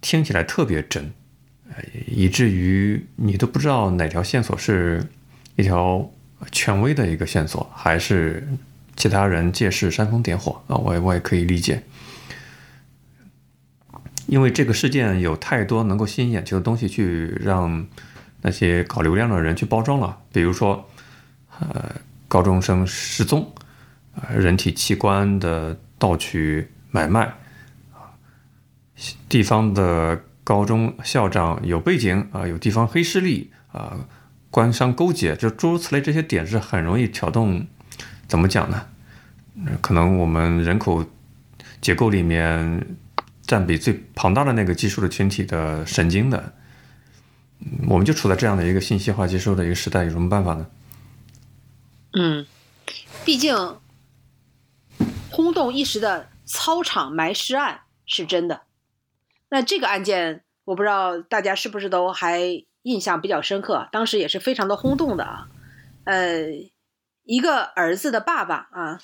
[0.01, 1.12] 听起来特别真，
[2.07, 5.07] 以至于你都不知道哪条线索是
[5.57, 6.11] 一条。
[6.51, 8.45] 权威的一个线索，还是
[8.97, 10.75] 其他人借势煽风点火啊？
[10.75, 11.85] 我我也可以理解，
[14.27, 17.87] 因为这个事件有太多能够吸引眼球的东西，去让
[18.41, 20.19] 那些搞流量的人去包装了。
[20.33, 20.85] 比如说，
[21.61, 21.95] 呃，
[22.27, 23.55] 高中生失踪，
[24.17, 27.33] 呃，人体器官的盗取买卖，
[29.29, 34.09] 地方的高中校长有背景啊，有地方黑势力啊。
[34.51, 37.67] 官商勾结，就诸如此类这些点是很容易挑动
[38.29, 38.87] 怎么讲呢？
[39.81, 41.07] 可能我们人口
[41.81, 42.87] 结构里面
[43.47, 46.53] 占比最庞大的那个基数的群体的神经的，
[47.89, 50.67] 我们就处在这样的一个信息化接收的一个时代，有什么办法呢？
[52.13, 52.45] 嗯，
[53.25, 53.57] 毕竟
[55.31, 58.61] 轰动一时的操场埋尸案是真的。
[59.53, 65.49] 那这个案件，我不知道大家是不是都还印象比较深刻，当时也是非常的轰动的啊。
[66.05, 66.47] 呃，
[67.25, 68.99] 一个儿子的爸爸啊。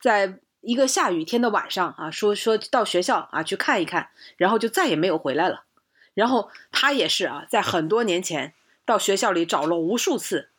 [0.00, 5.64] 在一个下雨天的晚上啊，说说到学校啊去看一看，然后就再也没有回来了。
[6.12, 8.52] 然后他也是啊，在很多年前
[8.84, 10.50] 到学校里找了无数次，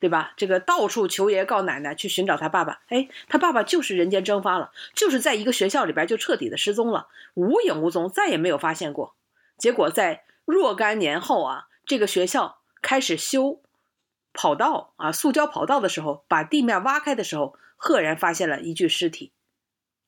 [0.00, 0.32] 对吧？
[0.36, 2.80] 这个到处求爷告奶奶去寻找他爸爸。
[2.88, 9.14] 哎，他爸爸就是人间蒸发了，就是在一个学校里边就彻底的失踪了，无影无踪，再也没有发现过。
[9.56, 13.62] 结果在若干年后啊，这个学校开始修
[14.32, 17.56] 跑道啊，塑胶跑道的时候，把地面挖开的时候。
[17.82, 19.32] 赫然发现了一具尸体，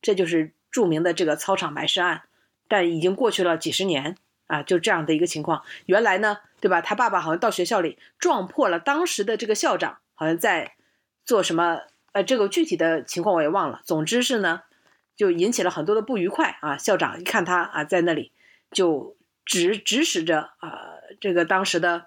[0.03, 2.25] 这就是著名的这个操场埋尸案。
[2.69, 5.65] 但已经过去了几十年啊，就这样的一个情况。
[5.87, 6.81] 原来呢，对吧？
[6.81, 10.77] 他爸爸好像到学校里撞破了当时的这个校长，好像在
[11.27, 11.81] 做什么？
[12.13, 13.83] 呃，这个具体的情况我也忘了。
[13.85, 14.63] 总之是呢，
[15.17, 16.79] 就引起了很多的不愉快啊。
[16.79, 18.33] 校长一看他啊，在那里
[18.71, 22.07] 就指指使着啊，这个当时的。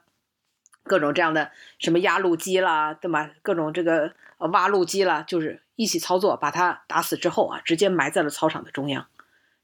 [0.88, 3.32] 各种这样的什么压路机啦，对吧？
[3.42, 9.08] 各种这个挖路机啦，就是一起操作，把他打死之后啊，直接埋在了操场的中央。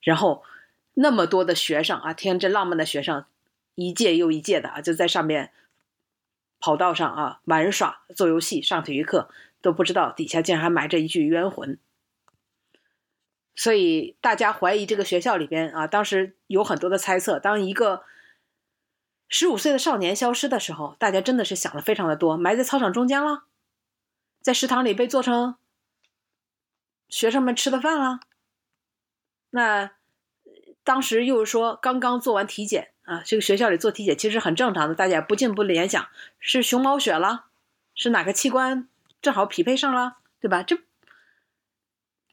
[0.01, 0.43] 然后
[0.95, 3.23] 那么多的学生啊，天真浪漫的学生，
[3.87, 5.51] 一届又一届的啊，就在上面
[6.59, 9.29] 跑道上啊玩耍、做游戏、上体育课，
[9.61, 11.77] 都不知道底下竟然还埋着一具冤魂。
[13.55, 18.03] 所以大家怀疑这个学校里边啊，当时有很多的猜测，当一个。
[19.33, 22.35] 十五岁的少年消失的时候，大家真的是想的非常的多。
[22.35, 23.45] 埋在操场中间了，
[24.41, 25.55] 在食堂里被做成
[27.07, 28.19] 学生们吃的饭了。
[29.51, 29.91] 那
[30.83, 36.07] 当时又说刚刚做完体检啊，这个学校里做体检其实很正常的，大家不禁不联想
[36.39, 37.45] 是熊猫血了，
[37.95, 38.87] 是哪个器官
[39.21, 40.63] 正好匹配上了，对吧？
[40.63, 40.77] 这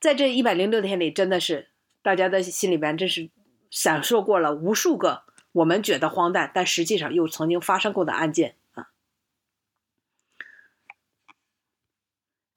[0.00, 1.70] 在这一百零六天里，真的是
[2.02, 3.30] 大家的心里边真是
[3.70, 5.24] 闪烁过了无数个。
[5.52, 8.90] 我们觉得荒诞，但实际上又曾经发生过的案件啊。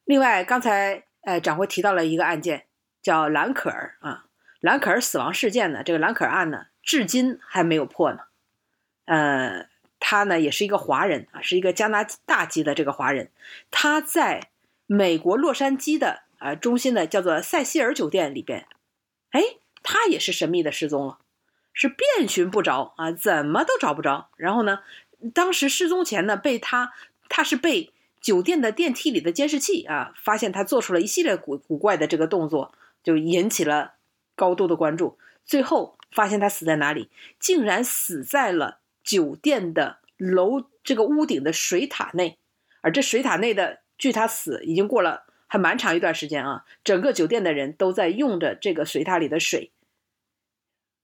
[0.04, 2.68] 另外，刚才呃掌柜提到了一个案件，
[3.02, 4.26] 叫兰可儿啊。
[4.60, 8.20] 兰可儿死亡事件呢，这个兰可儿案呢，至今还没有破呢。
[9.06, 9.68] 呃，
[10.00, 13.30] 他呢也是一个华人啊，是一个加拿大籍的这个华人。
[13.70, 14.50] 他在
[14.86, 18.68] 美国洛杉矶的啊中心的叫做塞西尔酒店里边，
[19.32, 19.42] 哎，
[19.84, 21.20] 他也是神秘的失踪了。
[21.74, 24.30] 是遍寻不着啊，怎么都找不着。
[24.36, 24.80] 然后呢，
[25.34, 26.94] 当时失踪前呢，被他
[27.30, 33.94] 他是被酒店的电梯里的监视器啊发现他做出了一系列古古怪的这个动作，就引起了
[34.36, 35.18] 高度的关注。
[35.46, 42.38] 最后发现他死在哪里，竟然死在了酒店的楼这个屋顶的水塔内。
[42.82, 49.72] 而这水塔内的，距他死已经过了还蛮长一段时间啊，整个酒店的人都在用着这个水塔里的水。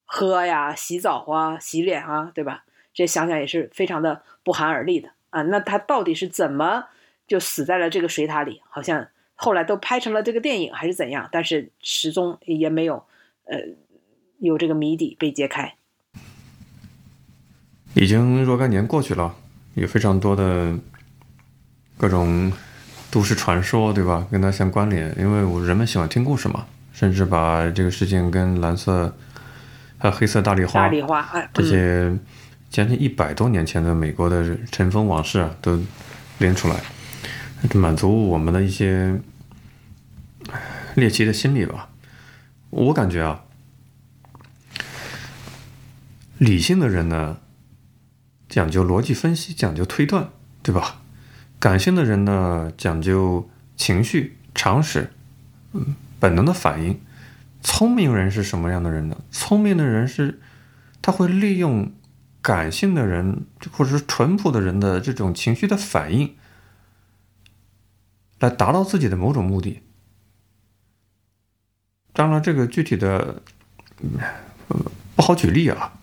[0.06, 2.66] 喝呀，洗澡啊，洗脸啊，对吧？
[2.94, 5.42] 这想想也是非常的不寒而栗的啊。
[5.44, 6.86] 那他到底是怎么
[7.28, 8.62] 就死在了这个水塔里？
[8.70, 11.30] 好像后来都拍成了这个电影，还是怎样？
[11.32, 13.06] 但是始终也没有
[13.44, 13.60] 呃
[14.40, 15.76] 有这个谜底被揭开。
[17.94, 19.36] 已经若干年过去了，
[19.74, 20.78] 有非常多的
[21.98, 22.52] 各种
[23.10, 24.28] 都市传说，对吧？
[24.32, 29.16] 跟它相关联，因为我人们喜欢听故事嘛，甚至把这个事情跟蓝色。
[30.00, 32.16] 还有黑色大丽花，大丽花，这些
[32.70, 35.82] 将近一百多年前的美国的尘封往事啊，都
[36.38, 36.76] 连出来，
[37.74, 39.20] 满足我们的一些
[40.94, 41.90] 猎奇的心理吧。
[42.70, 43.44] 我感觉啊，
[46.38, 47.40] 理性的人呢，
[48.48, 50.30] 讲究逻辑分析，讲究推断，
[50.62, 51.02] 对吧？
[51.60, 55.12] 感性的人呢，讲究情绪、常识、
[55.74, 57.02] 嗯，本能的反应。
[57.64, 59.18] 聪明人是什么样的人呢？
[59.32, 60.40] 聪明的人是，
[61.02, 61.92] 他会利用
[62.44, 66.36] 感性的人或者是淳朴的人的这种情绪的反应，
[68.40, 69.82] 来达到自己的某种目的。
[72.14, 73.42] 当然，这个具体的
[75.16, 75.94] 不好举例啊。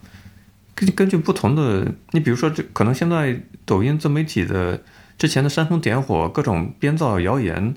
[0.75, 4.83] 根根据不同的，你比如说，这可能现在抖音自媒体的
[5.17, 7.75] 之前的煽风点火，各种编造谣言。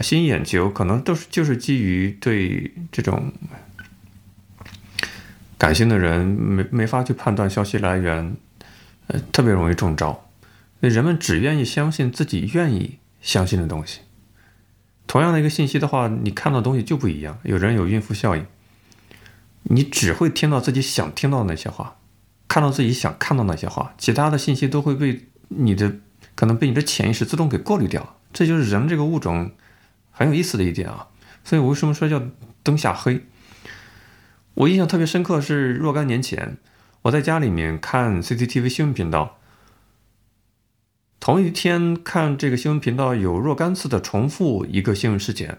[0.00, 3.32] 吸引眼球，可能都是就是基于对这种
[5.56, 8.36] 感性的人没没法去判断消息来源，
[9.06, 10.28] 呃，特别容易中招。
[10.80, 14.00] 那人们只愿意相信自己愿意相信的东西。
[15.06, 17.38] 同样的一个信息的话，你看到的东西就不一样。
[17.44, 18.44] 有人有孕妇效应，
[19.68, 21.96] 你只会听到自己想听到的那些话，
[22.46, 25.96] 看到自己想看到那些话，其他的信息都会被你的
[26.34, 28.16] 可能被你的潜意识自动给过滤掉。
[28.32, 29.52] 这就是人这个物种
[30.10, 31.08] 很有意思的一点啊。
[31.42, 32.22] 所以我为什么说叫
[32.62, 33.24] 灯下黑？
[34.54, 36.58] 我印象特别深刻是若干年前，
[37.02, 39.38] 我在家里面看 CCTV 新闻频道。
[41.18, 45.58] 同一天看这个新闻频道有若干次的重复一个新闻事件，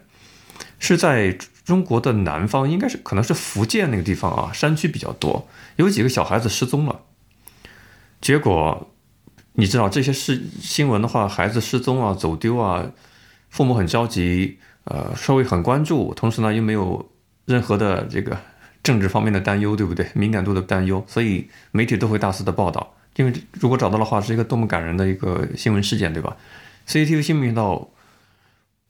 [0.78, 1.36] 是在
[1.68, 5.46] 中国的南方，应该是可能是福建那个地方啊，山区比较多，
[5.76, 7.02] 有几个小孩子失踪了。
[8.22, 8.90] 结果
[9.52, 12.90] 你知道这些事新闻的话，孩子失踪啊、走丢啊，
[13.50, 17.06] 父母很着急，呃，社会很关注，同时呢又没有
[17.44, 18.38] 任何的这个
[18.82, 20.08] 政治方面的担忧，对不对？
[20.14, 22.94] 敏感度的担忧，所以媒体都会大肆的报道。
[23.16, 26.34] 因为如果找到的话，是一个多么感人的一个新闻事件，对吧
[26.86, 27.90] ？CCTV 新闻频道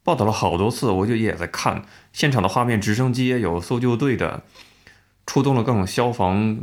[0.09, 4.41] 报道了好多次，我就也在看现场的画面，直升机也有，搜救队的，
[5.27, 6.57] 出动了各种消防，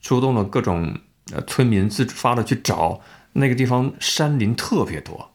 [0.00, 0.96] 出动了各种
[1.32, 3.00] 呃村民自发的去找
[3.32, 5.32] 那个地方，山林特别多。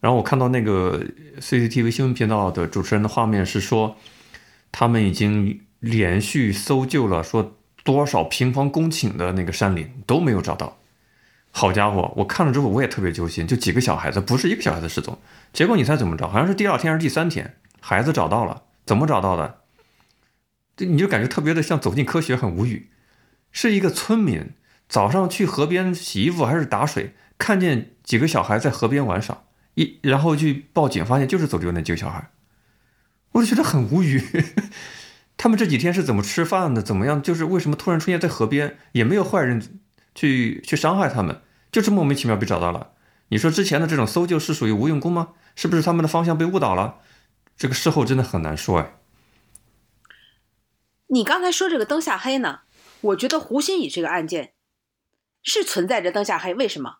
[0.00, 1.04] 然后我看到那个
[1.38, 3.96] CCTV 新闻频道的主持人的画面是说，
[4.72, 7.58] 他们已经连续搜救了，说。
[7.84, 10.78] 多少平方公顷的那个山林都没有找到，
[11.56, 12.12] 好家伙！
[12.16, 15.16] 我看了之后我也特别揪心，就几个小孩子，不是一个小孩子失踪，
[15.52, 16.28] 结果你猜怎么着？
[16.28, 19.60] 好像是第二天还是第三天，孩子找到了，怎么找到的？
[20.76, 22.90] 这你就感觉特别的像走进科学，很无语。
[23.52, 24.50] 是一个村民
[24.88, 29.44] 早上去河边洗衣服还是打水，看见几个小孩在河边玩耍，
[29.74, 32.30] 一然后去报警，发现就是走丢那几个小孩，
[33.30, 34.20] 我就觉得很无语。
[35.38, 36.82] 他们这几天是怎么吃饭的？
[36.82, 37.22] 怎么样？
[37.22, 39.62] 就是为什么突然出现在河边，也没有坏人
[40.16, 41.40] 去去伤害他们，
[41.74, 42.92] 就这么莫名其妙被找到了。
[43.30, 45.32] 你说之前的这种搜救是属于无用功吗？
[45.56, 47.00] 是不是他们的方向被误导了？
[47.56, 48.94] 这个事后真的很难说哎。
[51.08, 52.60] 你刚才说这个灯下黑呢？
[53.00, 54.52] 我觉得胡鑫宇这个案件
[55.42, 56.54] 是存在着灯下黑。
[56.54, 56.98] 为什么？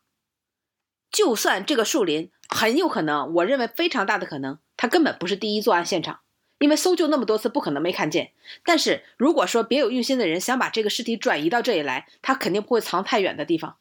[1.09, 6.19] 就算这个树林很有可能，我认为非常大的可能，它根本不是第一作案现场。
[6.59, 8.33] 因为搜救那么多次，不可能没看见。
[8.65, 13.77] 但是如果说别有用心的人想把这个尸体转移到这里来，他肯定不会藏太远的地方。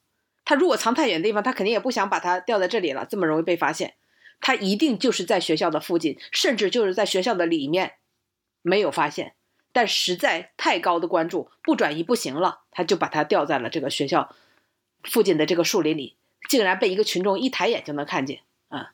[0.45, 3.93] 他如果藏太远的地方，他肯定也不想把它吊在这里了，这么容易被发现。
[4.41, 7.93] 他一定就是在学校的附近，甚至就是在学校的里面，
[8.61, 9.33] 没有发现。
[9.71, 14.35] 但实在太高的关注，不转移不行了，他就把它吊在了这个学校
[15.03, 16.15] 附近的这个树林里，
[16.49, 18.91] 竟然被一个群众一抬眼就能看见啊。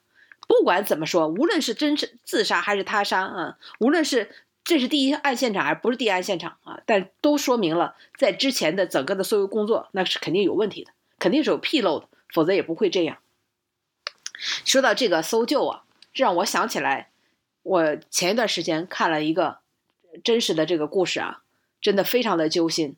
[0.48, 4.30] 不管怎么说，无论是真是自杀还是他杀啊，无论是
[4.64, 13.18] 这是第一案现场还是不是第一案现场啊，但都说明了在之前的整个的搜救工作那是肯定有问题的，肯定是有纰漏的，否则也不会这样。
[14.66, 17.12] 说到这个搜救啊，让我想起来，
[17.62, 19.60] 我前一段时间看了一个
[20.24, 21.44] 真实的这个故事啊，
[21.82, 22.96] 真的非常的揪心。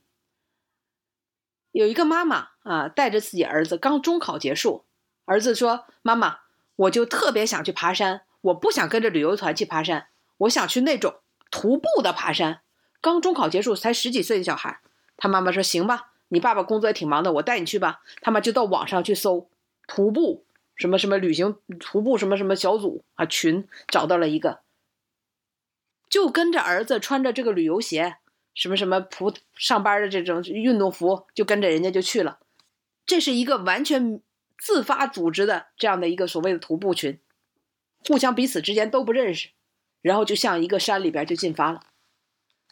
[1.72, 4.86] 有一个妈妈啊，带着自己儿子刚中考结束，
[5.26, 6.40] 儿子说：“妈妈。”
[6.78, 10.08] 我就特别想去爬山，我不想跟着旅游团去爬山，
[10.38, 11.20] 我想去那种
[11.52, 12.62] 徒步的爬山。
[13.02, 14.80] 刚中考结束，才十几岁的小孩，
[15.16, 19.48] 他妈妈说：“行吧，你爸爸工作也挺忙的，我带你去吧。”他们就到网上去搜
[19.88, 20.44] 徒步
[20.76, 24.62] 什么什么旅行徒步什么什么小组啊群，找到了一个，
[26.10, 28.18] 就跟着儿子穿着这个旅游鞋，
[28.56, 32.40] 什么什么普上班的这种运动服，就跟着人家就去了。
[33.06, 34.22] 这是一个完全。
[34.64, 37.20] 自发组织的这样的一个所谓的徒步群，
[38.06, 39.50] 互相彼此之间都不认识，
[40.04, 41.82] 然后就向一个山里边就进发了。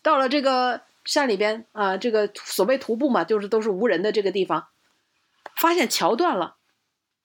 [0.03, 4.68] 到了这个山里边啊，这个所谓徒步嘛，就是都是无人的这个地方，
[5.55, 6.55] 发现桥断了，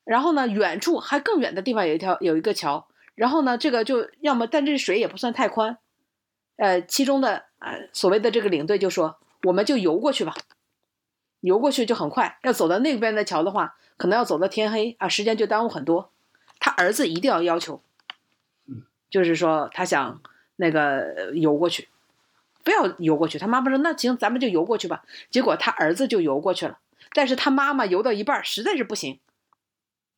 [0.05, 5.79] 然后呢，远处还更远的地方有一条有一个桥，然后呢，这个就要么，但这水也不算太宽，
[6.57, 10.35] 呃，其中的呃所谓的这个领队就说，我们就游过去吧，
[11.41, 13.77] 游过去就很快，要走到那边的桥的话。
[13.97, 16.11] 可能要走到天黑啊，时间就耽误很多。
[16.59, 17.81] 他儿子一定要要求，
[19.09, 20.21] 就是说他想
[20.57, 21.89] 那个游过去，
[22.65, 23.39] 不要游过去。
[23.39, 26.79] 他妈妈说：“那行，咱们就游过去吧。”结果他儿子就游过去了，
[27.13, 29.21] 但是他妈妈游到一半实在是不行，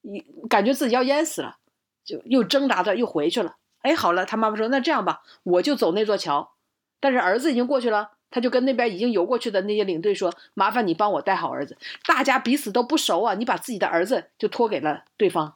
[0.00, 1.58] 一感觉自己要淹死了，
[2.04, 3.56] 就又挣扎着又回去了。
[3.82, 6.52] 哎，好了，他妈妈说：“那这样吧，我就走那座桥。”
[7.00, 8.12] 但是儿子已经过去了。
[8.28, 15.54] 他就跟那边已经游过去的那些领队说：“麻烦你帮我带好儿子。”大家彼此都不熟啊，你把自己的儿子就托给了对方，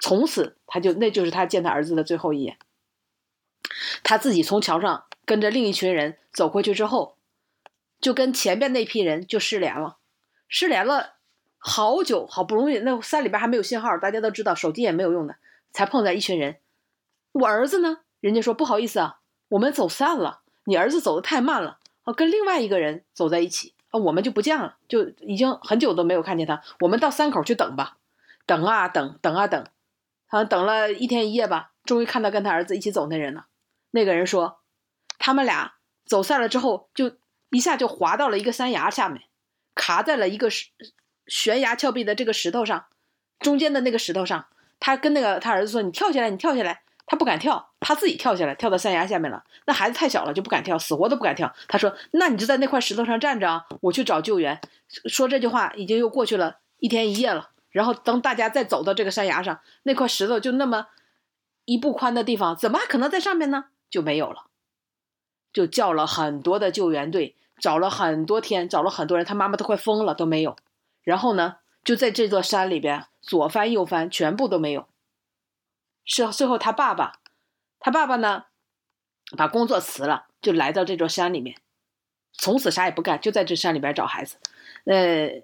[0.00, 2.58] 从此他就那就是他见他儿子的最后一眼。
[4.02, 7.16] 他自己从桥上跟着另一群人走过去之后，
[8.00, 9.98] 就跟前边那批人就失联了，
[10.48, 11.14] 失联了
[11.58, 15.36] 好久，好不容易那山里边还没有信号，大家都知道手机也没有用的，
[15.72, 16.56] 才碰在一群人，
[17.32, 17.98] 我儿子呢？
[18.20, 26.62] 人家说不好意思啊，我们走散了，你儿子走的太慢了，啊，跟另外一个人走在一起啊，我们就不见了，就已经很久都没有看见他。
[26.80, 27.98] 我们到三口去等吧，
[28.46, 29.62] 等啊等，等啊等，
[30.26, 33.46] 好像等了一天一夜吧，终于看到跟他儿子一起走那人了。
[33.90, 34.60] 那个人说，
[35.18, 35.74] 他们俩
[36.04, 37.16] 走散了之后，就
[37.50, 39.22] 一下就滑到了一个山崖下面，
[39.74, 40.48] 卡在了一个
[41.26, 42.86] 悬崖峭壁的这个石头上，
[43.38, 44.46] 中间的那个石头上。
[44.82, 49.44] 他跟那个他儿子说：“你跳下来，你跳下来。”他不敢跳，他自己跳下来，跳到山崖下面了。
[49.66, 51.52] 那孩子太小了，就不敢跳，死活都不敢跳。
[51.68, 54.60] 他说：“那你就在那块石头上站着啊，我去找救援。”
[55.06, 57.50] 说这句话已经又过去了一天一夜了。
[57.70, 60.86] 然后等大家再走到这个山崖上，那块石头就那么
[61.66, 63.66] 一步宽的地方，怎么可能在上面呢？
[63.90, 64.46] 就没有了。
[65.52, 70.56] 就叫了很多的救援队，找了很多天，找了很多人，他妈妈都快疯了，都没有。
[71.02, 74.86] 然后呢，就在这座山里边左翻右翻，全部都没有。
[76.04, 77.20] 是最后他爸爸，
[77.80, 78.44] 他爸爸呢，
[79.36, 81.56] 把工作辞了，就来到这座山里面，
[82.32, 84.36] 从此啥也不干，就在这山里边找孩子。
[84.84, 85.42] 呃，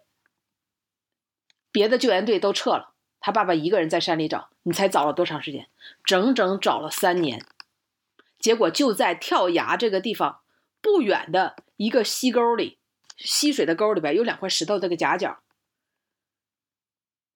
[1.73, 4.49] 别的救援队都撤了，他爸爸一个人在山里找。
[4.63, 5.69] 你猜找了多长时间？
[6.05, 7.45] 整整找了三年。
[8.39, 10.41] 结果就在跳崖这个地方
[10.81, 12.79] 不远的一个溪沟里，
[13.17, 15.41] 溪水的沟里边有两块石头这个夹角，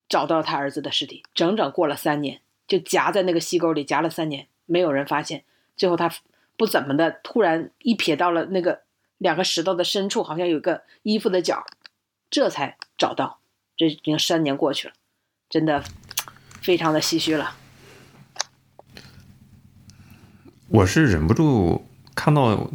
[0.09, 1.23] 找到了他儿子的尸体。
[1.35, 2.43] 整整过了三年。
[2.69, 5.45] 就夹在那个溪沟里夹了三年，没有人发现。
[5.77, 6.09] 最后他
[6.57, 8.83] 不怎么的，突然一瞥到了那个
[9.19, 11.67] 两个石头的深处，好像有个衣服的角，
[12.31, 13.41] 这才找到。
[13.77, 14.95] 这已经三年过去了，
[15.49, 15.83] 真的
[16.63, 17.57] 非常的唏嘘了。
[20.71, 22.71] 我是忍不住看到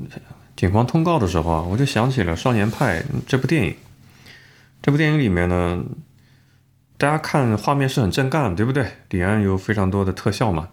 [0.56, 3.76] 警方通告的时候啊，我就想起了《少年派》这部电影。
[4.82, 5.84] 这部电影里面呢。
[6.98, 8.84] 大家看画面是很震撼，对不对？
[9.10, 10.70] 里面有非常多的特效嘛。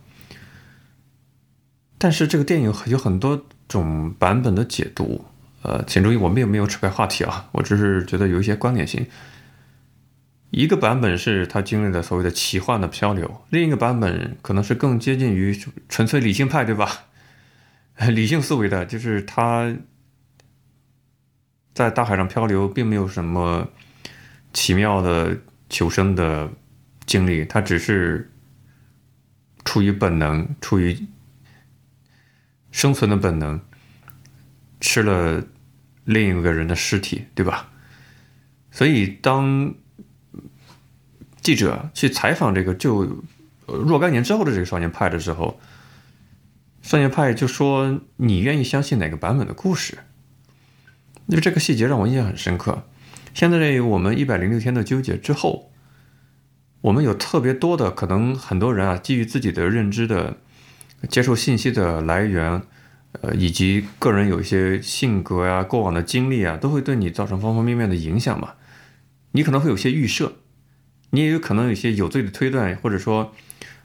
[1.98, 5.24] 但是这个电影有很多种版本的解读，
[5.62, 9.04] 呃，请注意，我们也没有扯开话题啊，我只是觉得有一些关联性。
[10.50, 17.06] 一个版本是他经历了所谓的奇幻的漂流，另一个版本可能是更接近于纯粹理性派，对吧？
[18.12, 19.74] 理性思维的，就是他
[21.74, 23.68] 在大海上漂流，并没有什么
[24.52, 25.38] 奇妙的。
[25.74, 26.52] 求生的
[27.06, 28.30] 经历，他只是
[29.64, 31.06] 出于本能，出于
[32.70, 33.58] 生存的本能，
[34.82, 35.42] 吃了
[36.04, 37.70] 另一个人的尸体，对吧？
[38.70, 39.74] 所以，当
[41.40, 43.24] 记者去采访这个就
[43.66, 45.58] 若干年之后的这个少年派的时候，
[46.82, 49.98] 少年派就说：“你愿意相信哪个版本的故事？”
[51.26, 52.82] 那这个细节让我印象很深刻。
[53.32, 55.72] 现在我们一百零六天的纠结之后，
[56.82, 60.36] 我们有特别多的可能，很多人啊，基于自己的认知的
[61.08, 62.60] 接受信息的来源，
[63.12, 68.54] 呃，以及个人有一些性格呀、过往的经历啊，都会对你造成方方面面的影响嘛。
[69.30, 70.32] 你可能会有些预设，
[71.10, 73.32] 你也有可能有些有罪的推断，或者说，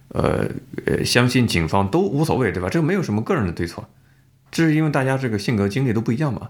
[0.09, 0.47] 呃
[0.85, 2.69] 呃，相信警方都无所谓，对吧？
[2.69, 3.89] 这个没有什么个人的对错，
[4.49, 6.49] 这是因为大家这个性格经历都不一样嘛。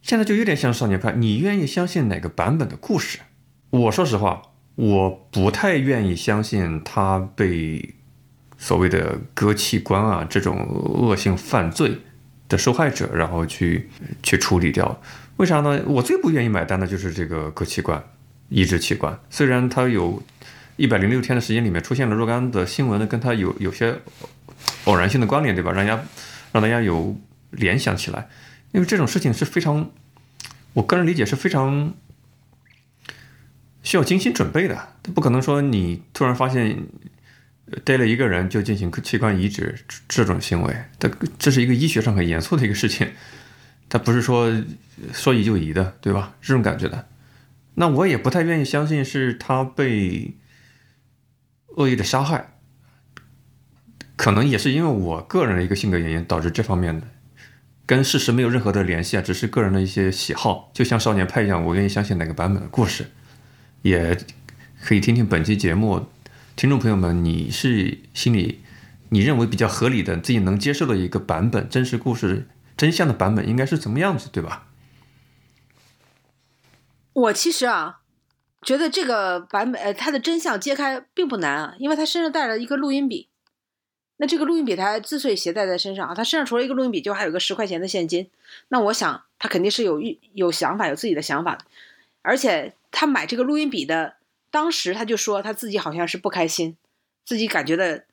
[0.00, 3.18] 现在就有点像少年派，你愿意相信哪个版本的故事？
[3.70, 4.42] 我说实话，
[4.76, 7.94] 我不太愿意相信他被
[8.56, 11.98] 所谓的割器官啊这种恶性犯罪
[12.48, 13.90] 的受害者，然后去
[14.22, 15.02] 去处理掉。
[15.36, 15.82] 为啥呢？
[15.86, 18.02] 我最不愿意买单的就是这个割器官、
[18.48, 19.18] 移植器官。
[19.28, 20.22] 虽然他有
[20.78, 24.00] 一百零六天的时间里面出现了若干的新闻呢，跟他有有些
[24.84, 25.72] 偶然性的关联，对吧？
[25.72, 26.02] 让人家
[26.52, 27.20] 让大家有
[27.50, 28.28] 联想起来。
[28.70, 29.90] 因为这种事情是非常，
[30.74, 31.94] 我个人理解是非常
[33.82, 34.76] 需要精心准备的。
[35.02, 36.78] 他不可能说你突然发现
[37.84, 39.74] 逮了一个人就进行器官移植
[40.06, 43.10] 这种行为，这这是一个医学上很严肃的一个事情，
[43.88, 44.48] 它不是说
[45.12, 46.36] 说移就移的，对吧？
[46.40, 47.08] 这种感觉的。
[47.74, 50.34] 那我也不太愿意相信是他被
[51.76, 52.58] 恶意的杀害，
[54.16, 57.06] 可能也是因为我个人的一个性格原因导致这方面的。
[57.86, 63.10] 跟事实没有任何的联系啊，只是个人的一些喜好，就像少年派一样，我愿意相信哪个版本的故事，
[63.80, 64.18] 也
[64.82, 66.06] 可以听听本期节目，
[66.54, 68.60] 听众朋友们，你是心里
[69.08, 74.66] 你认为比较合理的、自己能接受的一个版本，真实故事真相的版本应该是怎么样子，对吧？
[77.14, 77.97] 我其实啊，
[78.62, 83.28] 觉得这个版本，呃，他的真相揭开并不难啊，因为他身上带了一个录音笔。
[84.20, 88.28] 那这个录音笔他之所以携带在身上啊，他身上除了一个录音笔，就还有个十块钱的现金。
[88.66, 90.00] 那我想他肯定是有
[90.34, 91.64] 有想法，有自己的想法的。
[92.22, 94.16] 而且他买这个录音笔的
[94.50, 96.76] 当时，他就说他自己好像是不开心，
[97.24, 98.06] 自己感觉的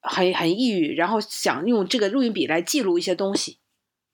[0.00, 3.58] 很很抑郁，然后想用这个录音笔来记录一些东西。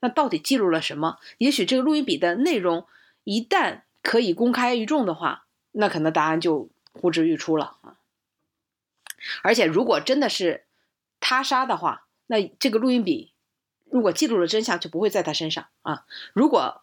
[0.00, 1.18] 那到底记录了什么？
[1.36, 2.86] 也许这个录音笔的内容
[3.24, 7.96] 一旦可以公开于众的话，那可能答案就呼之欲出了啊！
[9.42, 10.64] 而且，如果真的是
[11.20, 13.32] 他杀的话，那这个录音笔
[13.90, 16.04] 如果记录了真相，就不会在他身上啊。
[16.32, 16.82] 如果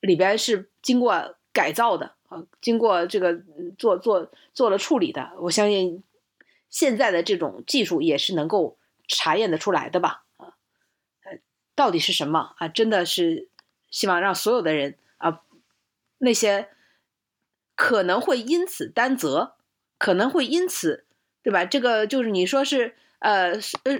[0.00, 3.42] 里边是经过改造的啊，经过这个
[3.78, 6.02] 做做做了处理的，我相信
[6.70, 10.24] 现在的这种技术也是能够查验的出来的吧？
[10.38, 10.54] 啊，
[11.74, 12.68] 到底是什么啊？
[12.68, 13.48] 真的是
[13.90, 14.96] 希望让所有的人，
[16.18, 16.68] 那些
[17.74, 19.56] 可能会因此担责，
[19.98, 21.04] 可能会因此。
[21.42, 21.64] 对吧？
[21.64, 23.52] 这个就是你说是呃
[23.84, 23.92] 呃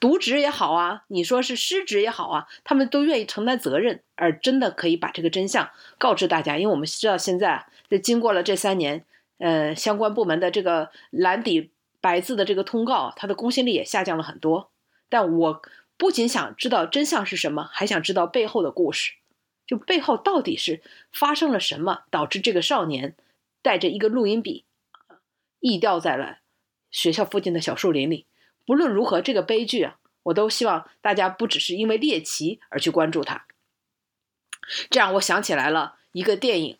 [0.00, 5.68] 渎职也好啊，你说是失职也好啊，他们都愿意承担责任，而真的可以把这个真相
[5.98, 6.56] 告知大家。
[6.56, 9.04] 因为我们知道现在，这经过了这三年，
[9.36, 14.70] 呃，相关部门的这个蓝底白字的这个通告，它的公信力也下降了很多。
[15.10, 15.62] 但我
[15.98, 19.12] 不仅想知道真相是什么，还想知道背后的故事，
[19.66, 23.16] 就背后到底是发生了什么，导致这个少年
[23.62, 24.64] 带着一个录音笔，
[25.60, 26.38] 溢掉在了。
[26.90, 28.26] 学校附近的小树林里，
[28.64, 33.46] 不论如何，这个悲剧啊，我都希望大家不只是因为猎奇而去关注它。
[34.90, 36.78] 这样，我想起来了一个电影，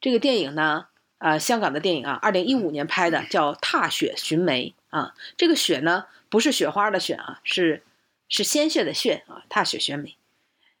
[0.00, 5.14] 这个电影呢，呃，香港的电影啊，二零一五年拍的，叫《踏雪寻梅》啊。
[5.36, 7.82] 这个雪呢，不是雪花的雪啊，是
[8.28, 9.44] 是鲜血的血啊。
[9.48, 10.16] 踏雪寻梅，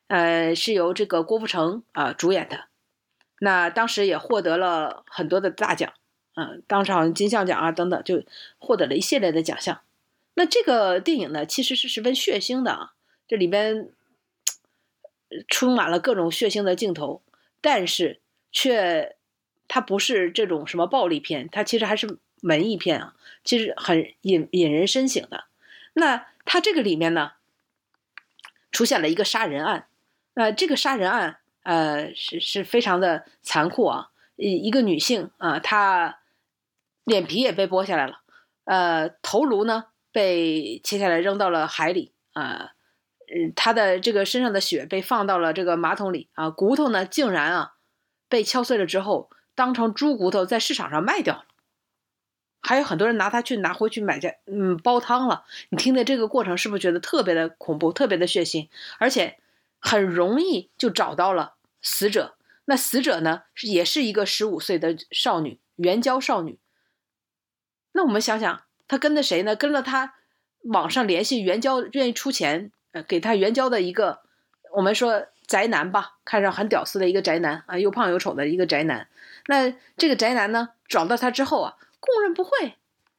[0.06, 2.66] 呃，是由这个郭富城啊主演的，
[3.40, 5.92] 那当时也获得了很多的大奖。
[6.36, 8.24] 嗯，当场金像奖啊等等，就
[8.58, 9.82] 获得了一系列的奖项。
[10.34, 12.92] 那这个电影呢，其实是十分血腥的啊，
[13.28, 13.88] 这里边
[15.46, 17.22] 充满了各种血腥的镜头，
[17.60, 19.14] 但是却
[19.68, 25.44] 它不是这种什么暴力片，它其实还是文艺片啊，其实很引引人深省的。
[25.92, 27.34] 那它这个里面呢，
[28.72, 29.86] 出现了一个杀人案，
[30.34, 36.20] 呃这个杀人案呃是是非常的残酷啊，一一个女性啊，她。
[37.06, 38.20] 脸皮也被剥下来了，
[38.64, 42.72] 呃，头颅呢被切下来扔到了海里啊，
[43.28, 47.74] 嗯，他的这个身上的血被放到了这个马桶里啊，骨头呢竟然啊
[48.26, 51.44] 被敲碎了之后当成猪骨头在市场上卖掉了，
[52.62, 55.44] 还有很多人拿它去拿回去买家嗯煲汤了。
[55.68, 59.36] 你听的这个过程是不是觉得特别的恐怖，特别的血腥，而且
[59.84, 62.36] 很容易就找到了死者？
[62.64, 66.58] 那死者呢也是一个十五岁的少女，援交少女。
[67.92, 69.54] 那我们想想，他跟的谁呢？
[69.54, 70.14] 跟了他
[70.62, 74.22] 网上联系援交，愿意出钱，呃，给他援交的一个，
[74.74, 79.06] 我们说宅男吧，看上很屌丝的一个宅男啊，又胖又丑的一个宅男。
[79.46, 82.78] 那这个宅男呢，找到他之后啊，供认不讳，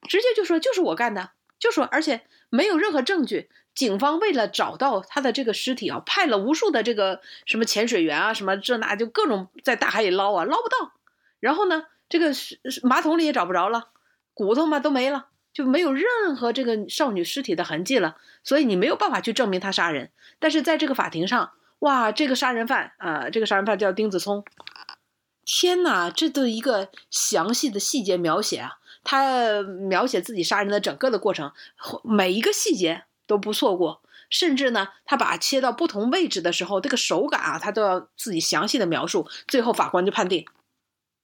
[0.10, 3.52] 直接就说就是我干的，就说而且没有任何证据。
[3.76, 10.94] 警方为了找到他的这个尸体啊，派了无数的这个什么潜水员啊，什么这那就各种在大海里捞啊，捞不到。
[11.42, 12.32] 然后呢，这个
[12.84, 13.90] 马桶里也找不着了。
[14.34, 20.12] 骨头嘛都没了，就没有任何这个少女尸体的痕迹了，所以你没有办法去证明他杀人。
[20.40, 24.44] 但是在这个法庭上，哇，这个杀人犯啊，这个杀人犯叫丁子聪，
[25.46, 31.54] 天哪，这都一个详细的细节描写啊，他描写自己杀人的整个的过程，
[32.04, 40.46] 每一个细节都不错过，甚至呢，他把切到不同位置的时候，这个手感啊，他都要自己详细的描述，最后法官就判定。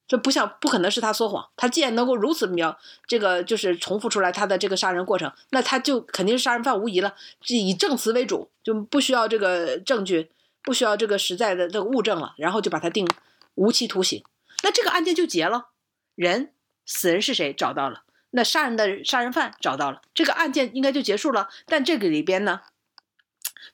[0.08, 1.48] 这不像，不可能是他说谎。
[1.56, 2.76] 他既然能够如此描，
[3.06, 7.14] 这个就是重复出来他的这个杀人过程，那他就肯定是杀人犯无疑了。
[7.46, 10.30] 以证词为主，就不需要这个证据，
[10.62, 13.08] 不需要这个实在的这个物证了，然后就把他定
[13.54, 14.22] 无期徒刑。
[14.62, 15.68] 那这个案件就结了。
[16.14, 16.52] 人
[16.84, 18.02] 死人是谁找到了？
[18.32, 21.48] 那杀人的杀人犯找到了，这个案件应该就结束了。
[21.66, 22.60] 但这个里边呢，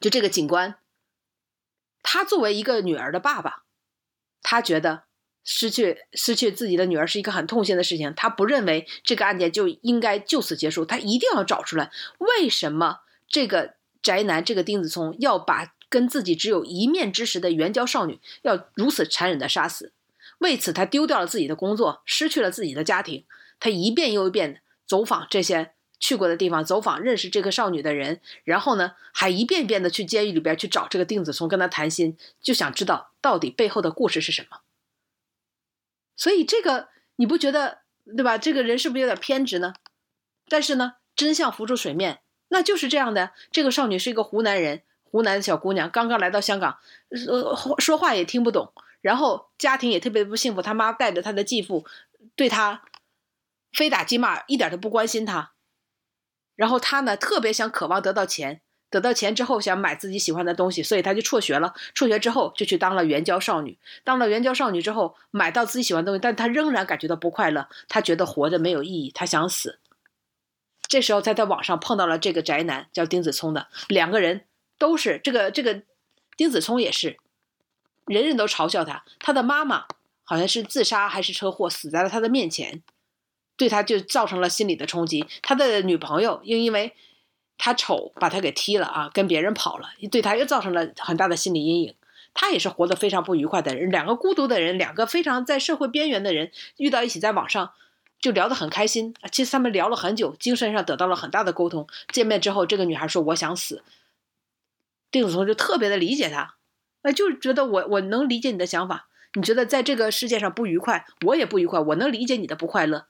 [0.00, 0.76] 就这个警官，
[2.02, 3.64] 他作为一个女儿的爸爸，
[4.42, 5.04] 他觉得。
[5.50, 19.94] 失去失去自己的女儿是一个很痛心的事情，他不认为这个案件就应该就此结束，他一定要找出来为什么这个宅男这个丁子聪要把跟自己只有一面之识的援交少女要如此残忍的杀死，
[20.40, 23.24] 为此他丢掉了自己的工作，失去了自己的家庭，
[23.60, 34.58] 他一遍又一遍的走访这些去过的地方，走访认识这个少女的人，然后呢还一遍一遍的去监狱里边去找这个丁子聪跟他谈心，就想知道到底背后的故事是什么。
[36.16, 37.78] 所以这个你不觉得
[38.16, 38.38] 对吧？
[38.38, 39.74] 这个人是不是有点偏执呢？
[40.48, 43.32] 但是呢，真相浮出水面，那就是这样的。
[43.52, 46.78] 这个少女是一个湖南人，湖南的小姑娘，刚刚来到香港，
[47.10, 51.84] 呃，说话也听不懂，然后家庭也特别不幸福，他妈带着他的继父，
[52.34, 52.82] 对他
[53.72, 55.52] 非打即骂，一点都不关心他。
[56.56, 58.60] 然后他呢特别想渴望得到钱，
[58.90, 61.74] 得到钱之后想买自己喜欢的东西，所以他就辍学了。
[61.94, 69.78] 辍学之后就去当了援交少女，当了援交少女之后买到自己喜欢的东西，但他仍然感觉到不快乐，他觉得活着没有意义，他想死。
[70.88, 74.46] 这时候他在网上碰到了这个宅男，叫丁子聪的，两个人
[74.78, 75.82] 都是这个这个
[76.36, 77.18] 丁子聪也是，
[78.06, 79.84] 人人都嘲笑他，他的妈妈
[80.24, 82.82] 好像是自杀还是车祸死在了他的面前，
[83.58, 85.26] 对他就造成了心理的冲击。
[85.42, 86.94] 他的女朋友又因为
[87.58, 91.94] 他丑把他给踢了啊，跟别人跑了，对他又造成了很大的心理阴影。
[92.32, 97.72] 他也是活得非常不愉快的人，两个孤独的人，两个非常在社会边缘的人遇到一起，在网上。
[98.20, 99.14] 就聊得很开心！
[99.30, 101.86] 其实他们聊了很久，精神上得到了很大的沟通。
[102.12, 103.84] 见面之后，这个女孩说：“我想死。”
[105.12, 106.56] 丁子聪就特别的理解她，
[107.02, 109.06] 啊，就觉得我我能理解你的想法。
[109.34, 113.06] 你觉得在这个世界上不愉快，我也不愉快，我能理解你的不快乐。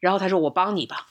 [0.00, 1.08] 然后他说：“我帮你吧。”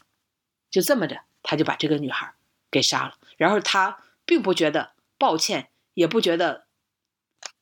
[0.70, 2.34] 就这么着，他就把这个女孩
[2.70, 3.14] 给杀了。
[3.36, 6.66] 然后他并不觉得抱歉，也不觉得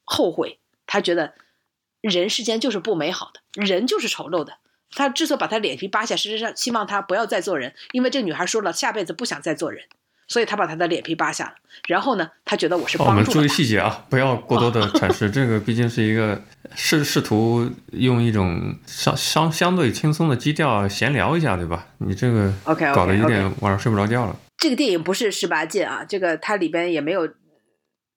[0.05, 1.35] 后悔，他觉得
[2.01, 4.59] 人世间就是不美好的，人就是丑陋的。
[4.91, 9.89] 他之所以把他脸皮扒下，实际上希望他不要再做人，因为这女孩说了下辈子不想再做人，
[10.29, 11.55] 所以他把他的脸皮扒下了。
[11.87, 15.29] 然后呢，他觉得我是帮助我们注意细节啊，不要过多的阐释。
[15.33, 16.43] 这个毕竟是一个
[16.75, 21.87] 试试图用一种相相相对轻松的基调闲聊一下，对吧？
[21.99, 24.37] 你这个 OK 搞得有点晚上睡不着觉了。
[24.59, 27.29] 这个电影不是十八禁啊，这个它里边也没有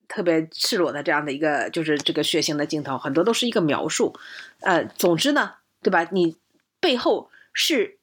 [0.08, 4.14] 特别赤裸的这样的一个就是这个血腥的镜头，很多都是一个描述。
[4.60, 5.52] 呃，总之呢，
[5.82, 6.06] 对吧？
[6.12, 6.36] 你。
[6.82, 7.98] 背后是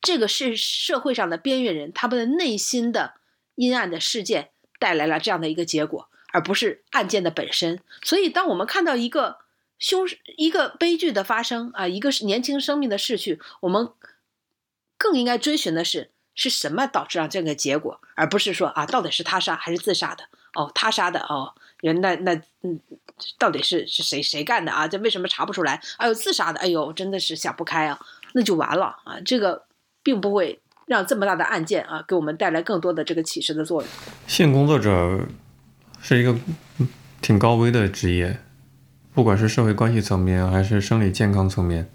[0.00, 3.12] 这个是社会上的边缘人，他们的内心的
[3.56, 7.80] 阴暗的事件带来了这样的一个结果，而不是案件的本身。
[8.02, 9.38] 所以，当我们看到一个
[9.78, 13.90] 凶一个悲剧的发生啊，一个是年轻生命的逝去，我们
[14.96, 20.24] 更应该追寻的是是什么导致了这个结果，而不是说啊，到底是他杀还是自杀的？
[20.54, 22.80] 哦，他杀的哦，人那那嗯。
[23.38, 24.88] 到底是是谁谁干的啊？
[24.88, 25.80] 这为什么查不出来？
[25.98, 27.96] 哎呦，自杀的，哎呦，真的是想不开啊！
[28.32, 29.20] 那就完了啊！
[29.24, 29.66] 这个
[30.02, 33.90] 并不会让这么大的案件啊给我们带来更多的这个启示的作用。
[34.26, 35.20] 性工作者
[36.00, 36.36] 是一个
[37.20, 38.38] 挺高危的职业，
[39.14, 41.88] 不管是社会关系层面还是生理健康层面，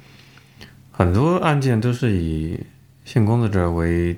[0.91, 2.59] 很多案件都是以
[3.05, 4.17] 性工作者为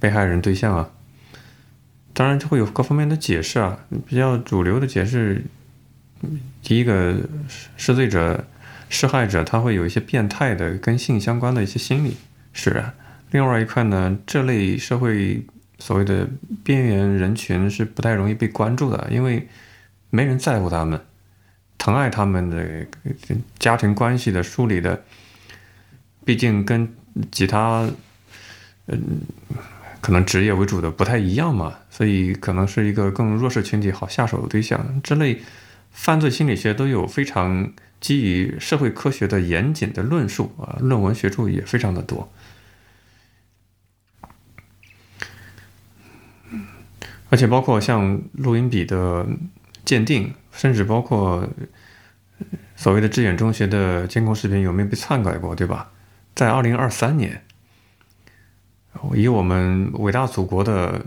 [0.00, 0.90] 被害人对象啊。
[2.12, 5.44] 当然，就会有各方面的解释啊，比较主流的解释。
[6.62, 7.16] 第一个
[7.76, 8.44] 施罪者、
[8.88, 12.16] 施害者，他会有一些变态的跟性相关的一些心理
[12.52, 12.94] 使然。
[13.34, 15.44] 另外一块呢，这类社会
[15.80, 16.28] 所谓的
[16.62, 19.48] 边缘人群是不太容易被关注的，因为
[20.10, 21.00] 没人在乎他们，
[21.76, 22.86] 疼爱他们的
[23.58, 25.02] 家庭关系的梳理的，
[26.24, 26.94] 毕竟跟
[27.32, 27.90] 其他
[28.86, 29.22] 嗯
[30.00, 35.00] 可能职业为主的不太一样嘛，所以可能是一个更弱势群体好下手的对象。
[35.02, 35.40] 这类。
[35.96, 42.28] 犯罪心理学都有非常基于社会科学的严谨的论述啊，论文学著也非常的多。
[47.34, 49.26] 而且包括像录音笔的
[49.84, 51.48] 鉴定，甚至包括
[52.76, 55.90] 所谓的致远中学的监控视频有没有被篡改过，对吧？
[56.32, 57.42] 在二零二三年，
[59.16, 61.06] 以我们伟大祖国的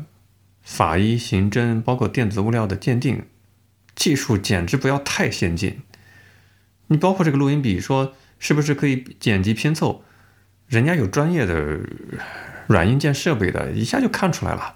[0.63, 3.23] 法医、刑侦，包括电子物料的鉴定。
[3.95, 5.79] 技术简直不要太先进，
[6.87, 10.03] 你包括这个录音笔，说是不是可以剪辑拼凑？
[10.67, 11.79] 人家有专业的
[12.67, 14.73] 软硬件设备的，一下就看出来了。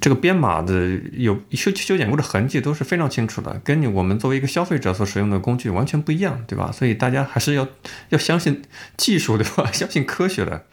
[0.00, 6.70] 这个编码的有修修剪过的痕迹都是非常清楚的，跟你我们作为一个消费者所使用的工具完全不一样，对吧？
[6.72, 7.66] 所以大家还是要
[8.10, 8.62] 要相信
[8.96, 9.70] 技术，对吧？
[9.72, 10.66] 相信科学的。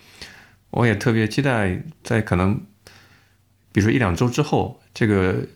[0.72, 2.55] 我也特别期待在可能，
[3.72, 5.47] 比如说一两周之后，这个。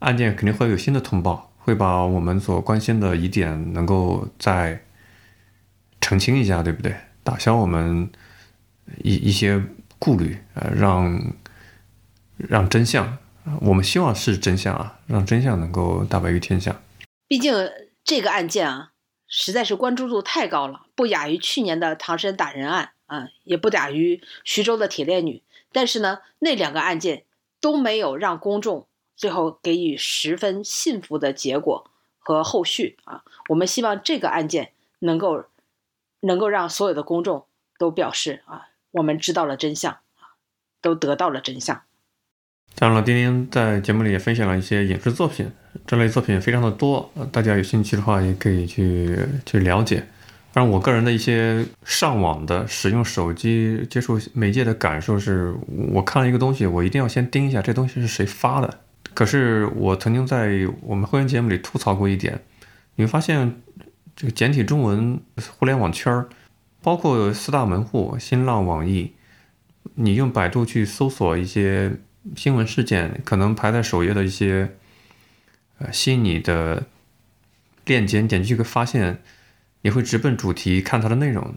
[0.00, 4.80] 案件肯定会有新的通报，会把我们所关心的疑点能够再
[6.00, 6.94] 澄清一下，对不对？
[7.24, 8.08] 打消我们
[9.02, 9.60] 一一些
[9.98, 11.20] 顾虑，呃，让
[12.38, 13.18] 让真相，
[13.62, 16.80] 我们希望是真相啊，让真相能够大白于天下。
[17.26, 17.52] 毕竟
[18.04, 18.92] 这个案件啊，
[19.26, 25.42] 实在是关注度太高了，不亚于去年的唐山打人案啊，也不亚于徐州的铁链女。
[25.72, 27.24] 但是呢，那两个案件
[27.60, 28.86] 都没有让公众。
[29.18, 33.24] 最后给予十分信服的结果和后续啊！
[33.48, 34.70] 我们希望这个案件
[35.00, 35.46] 能够
[36.20, 37.44] 能够让所有的公众
[37.80, 40.38] 都表示啊，我们知道了真相啊，
[40.80, 41.82] 都得到了真相。
[42.80, 45.50] 当然了，丁丁在节目里也分享了一些影视作品，
[45.84, 50.04] 这类作品非常的多，大家有兴趣的话也可以去去了解。
[50.52, 55.52] 当然我个人的一些上网的、使用手机、接触媒介的感受是，
[55.92, 58.78] 我看了一个东西，我一定要先盯一下这东西是谁发的。
[59.12, 62.40] 可是我曾经在我们会员节目里吐槽过一点，
[62.94, 63.60] 你会发现
[64.14, 65.20] 这个简体中文
[65.58, 66.28] 互联网圈儿，
[66.80, 69.14] 包括四大门户新浪、网易，
[69.96, 71.92] 你用百度去搜索一些
[72.36, 74.76] 新闻事件，可能排在首页的一些
[75.78, 76.86] 呃吸引你的
[77.84, 79.22] 链接，点进去会发现。
[79.82, 81.54] 你会直奔主题看它的内容，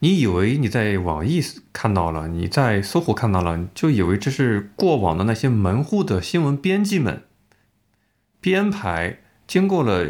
[0.00, 7.22] 你以为你在网易看到了，你在搜狐看到了，就以为这是过往的那些门户的新闻编辑们
[8.42, 10.06] 编排经过了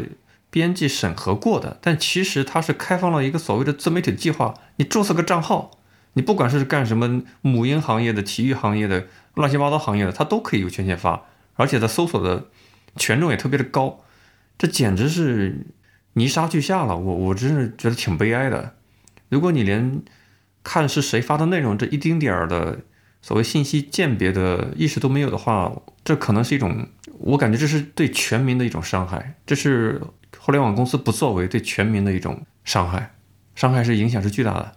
[0.49, 5.71] 编辑审核过的，但其实它是开放了一个所谓的自媒体计划，你注册个账号，
[6.13, 12.47] 你不管是干什么母婴行业的、体育行业的、乱七八糟行业的，它都可以有权限发，而且它搜索的
[12.95, 14.03] 权重也特别的高，
[14.57, 15.67] 这简直是。
[16.17, 18.75] 泥沙俱下了，我我真是觉得挺悲哀的。
[19.27, 20.01] 如果你连
[20.63, 22.79] 看是谁发的内容这一丁点儿的
[23.21, 25.69] 所谓信息鉴别的意识都没有的话，
[26.05, 26.87] 这可能是一种，
[27.19, 30.01] 我感觉这是对全民的一种伤害，这是
[30.39, 33.13] 互联网公司不作为对全民的一种伤害，
[33.53, 34.71] 伤害是影响是巨大的。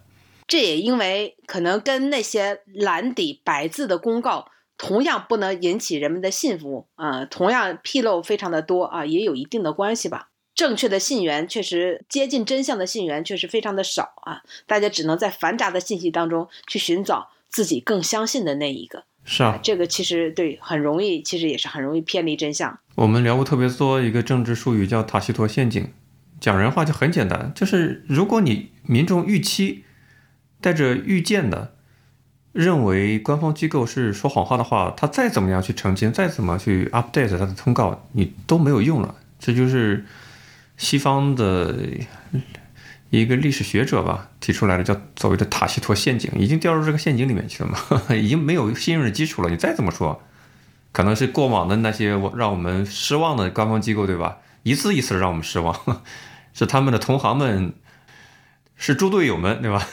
[0.49, 10.31] 这也因为可能跟那些蓝底白字的公告同样不能引起人们的信服啊，同样纰漏非常的多啊，也有一定的关系吧。
[10.55, 19.05] 正确的信源确实接近真相的信源确实非常的少啊，大家只能在繁杂的信息当中去寻找自己更相信的那一个。
[19.25, 22.79] 是啊，这个其实对很容易，其实也是很容易偏离真相。
[22.95, 25.93] 我们聊过特别多一个政治术语叫塔西佗陷阱，
[26.41, 29.85] 讲人话就很简单，就是如果你民众预期
[30.61, 31.75] 带着预见的
[32.53, 39.15] 认为官方机构是说谎话的话，他再怎么样去澄清，再怎么去 update 他的通告，你都没有用了。
[39.39, 40.05] 这就是。
[40.81, 41.75] 西方的
[43.11, 47.79] 一个历史学者吧提出来的，叫所谓的塔西佗陷阱，已经掉入这个陷阱里面去了嘛？
[48.15, 49.51] 已经没有信任的基础了。
[49.51, 50.23] 你再怎么说，
[50.93, 54.39] 可能是过往的那些让我们失望的官方机构，对吧？
[54.63, 55.77] 一次一次让我们失望，
[56.55, 57.73] 是他们的同行们，
[58.79, 59.87] 是猪队友们，对吧？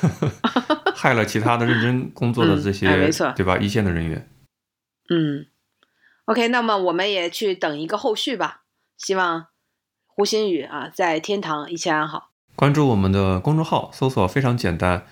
[0.96, 3.58] 害了其他的认真工作的这些，没错，对吧？
[3.58, 4.30] 一线的人员。
[5.10, 5.46] 嗯
[6.26, 8.62] ，OK，那么我们也去等一个后续吧，
[8.98, 9.48] 希望。
[10.08, 12.30] 胡鑫宇啊，在天堂一切安好。
[12.56, 15.06] 关注我们的公众号，搜索非常简单，“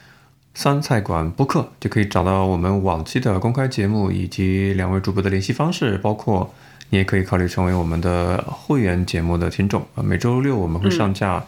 [0.56, 5.98] 酸菜馆播客”就可以找到我们往期的公开节目以及两位主播的联系方式。
[5.98, 6.54] 包括
[6.90, 10.02] 你也可以考虑成为我们的会员节目的听众啊。
[10.02, 11.46] 每周六我们会上架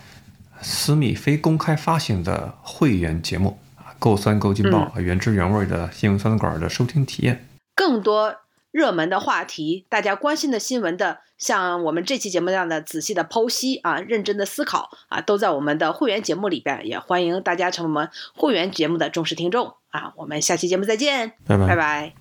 [0.66, 7.47] 私密非公开发行的会员节目啊，够酸够劲爆，原汁原味的新闻酸菜馆的收听体验。
[7.76, 8.36] 更多。
[8.72, 20.11] 热门的话题，大家关心的新闻的，像我们这期节目这样的仔细的剖析啊，认真的思考啊，都在我们的会员节目里边，也欢迎大家成为我们会员节目的忠实听众啊。
[20.18, 22.13] 我们下期节目再见，拜拜拜拜。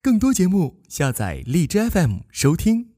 [0.00, 2.89] 更多节目下载荔枝 FM 收听。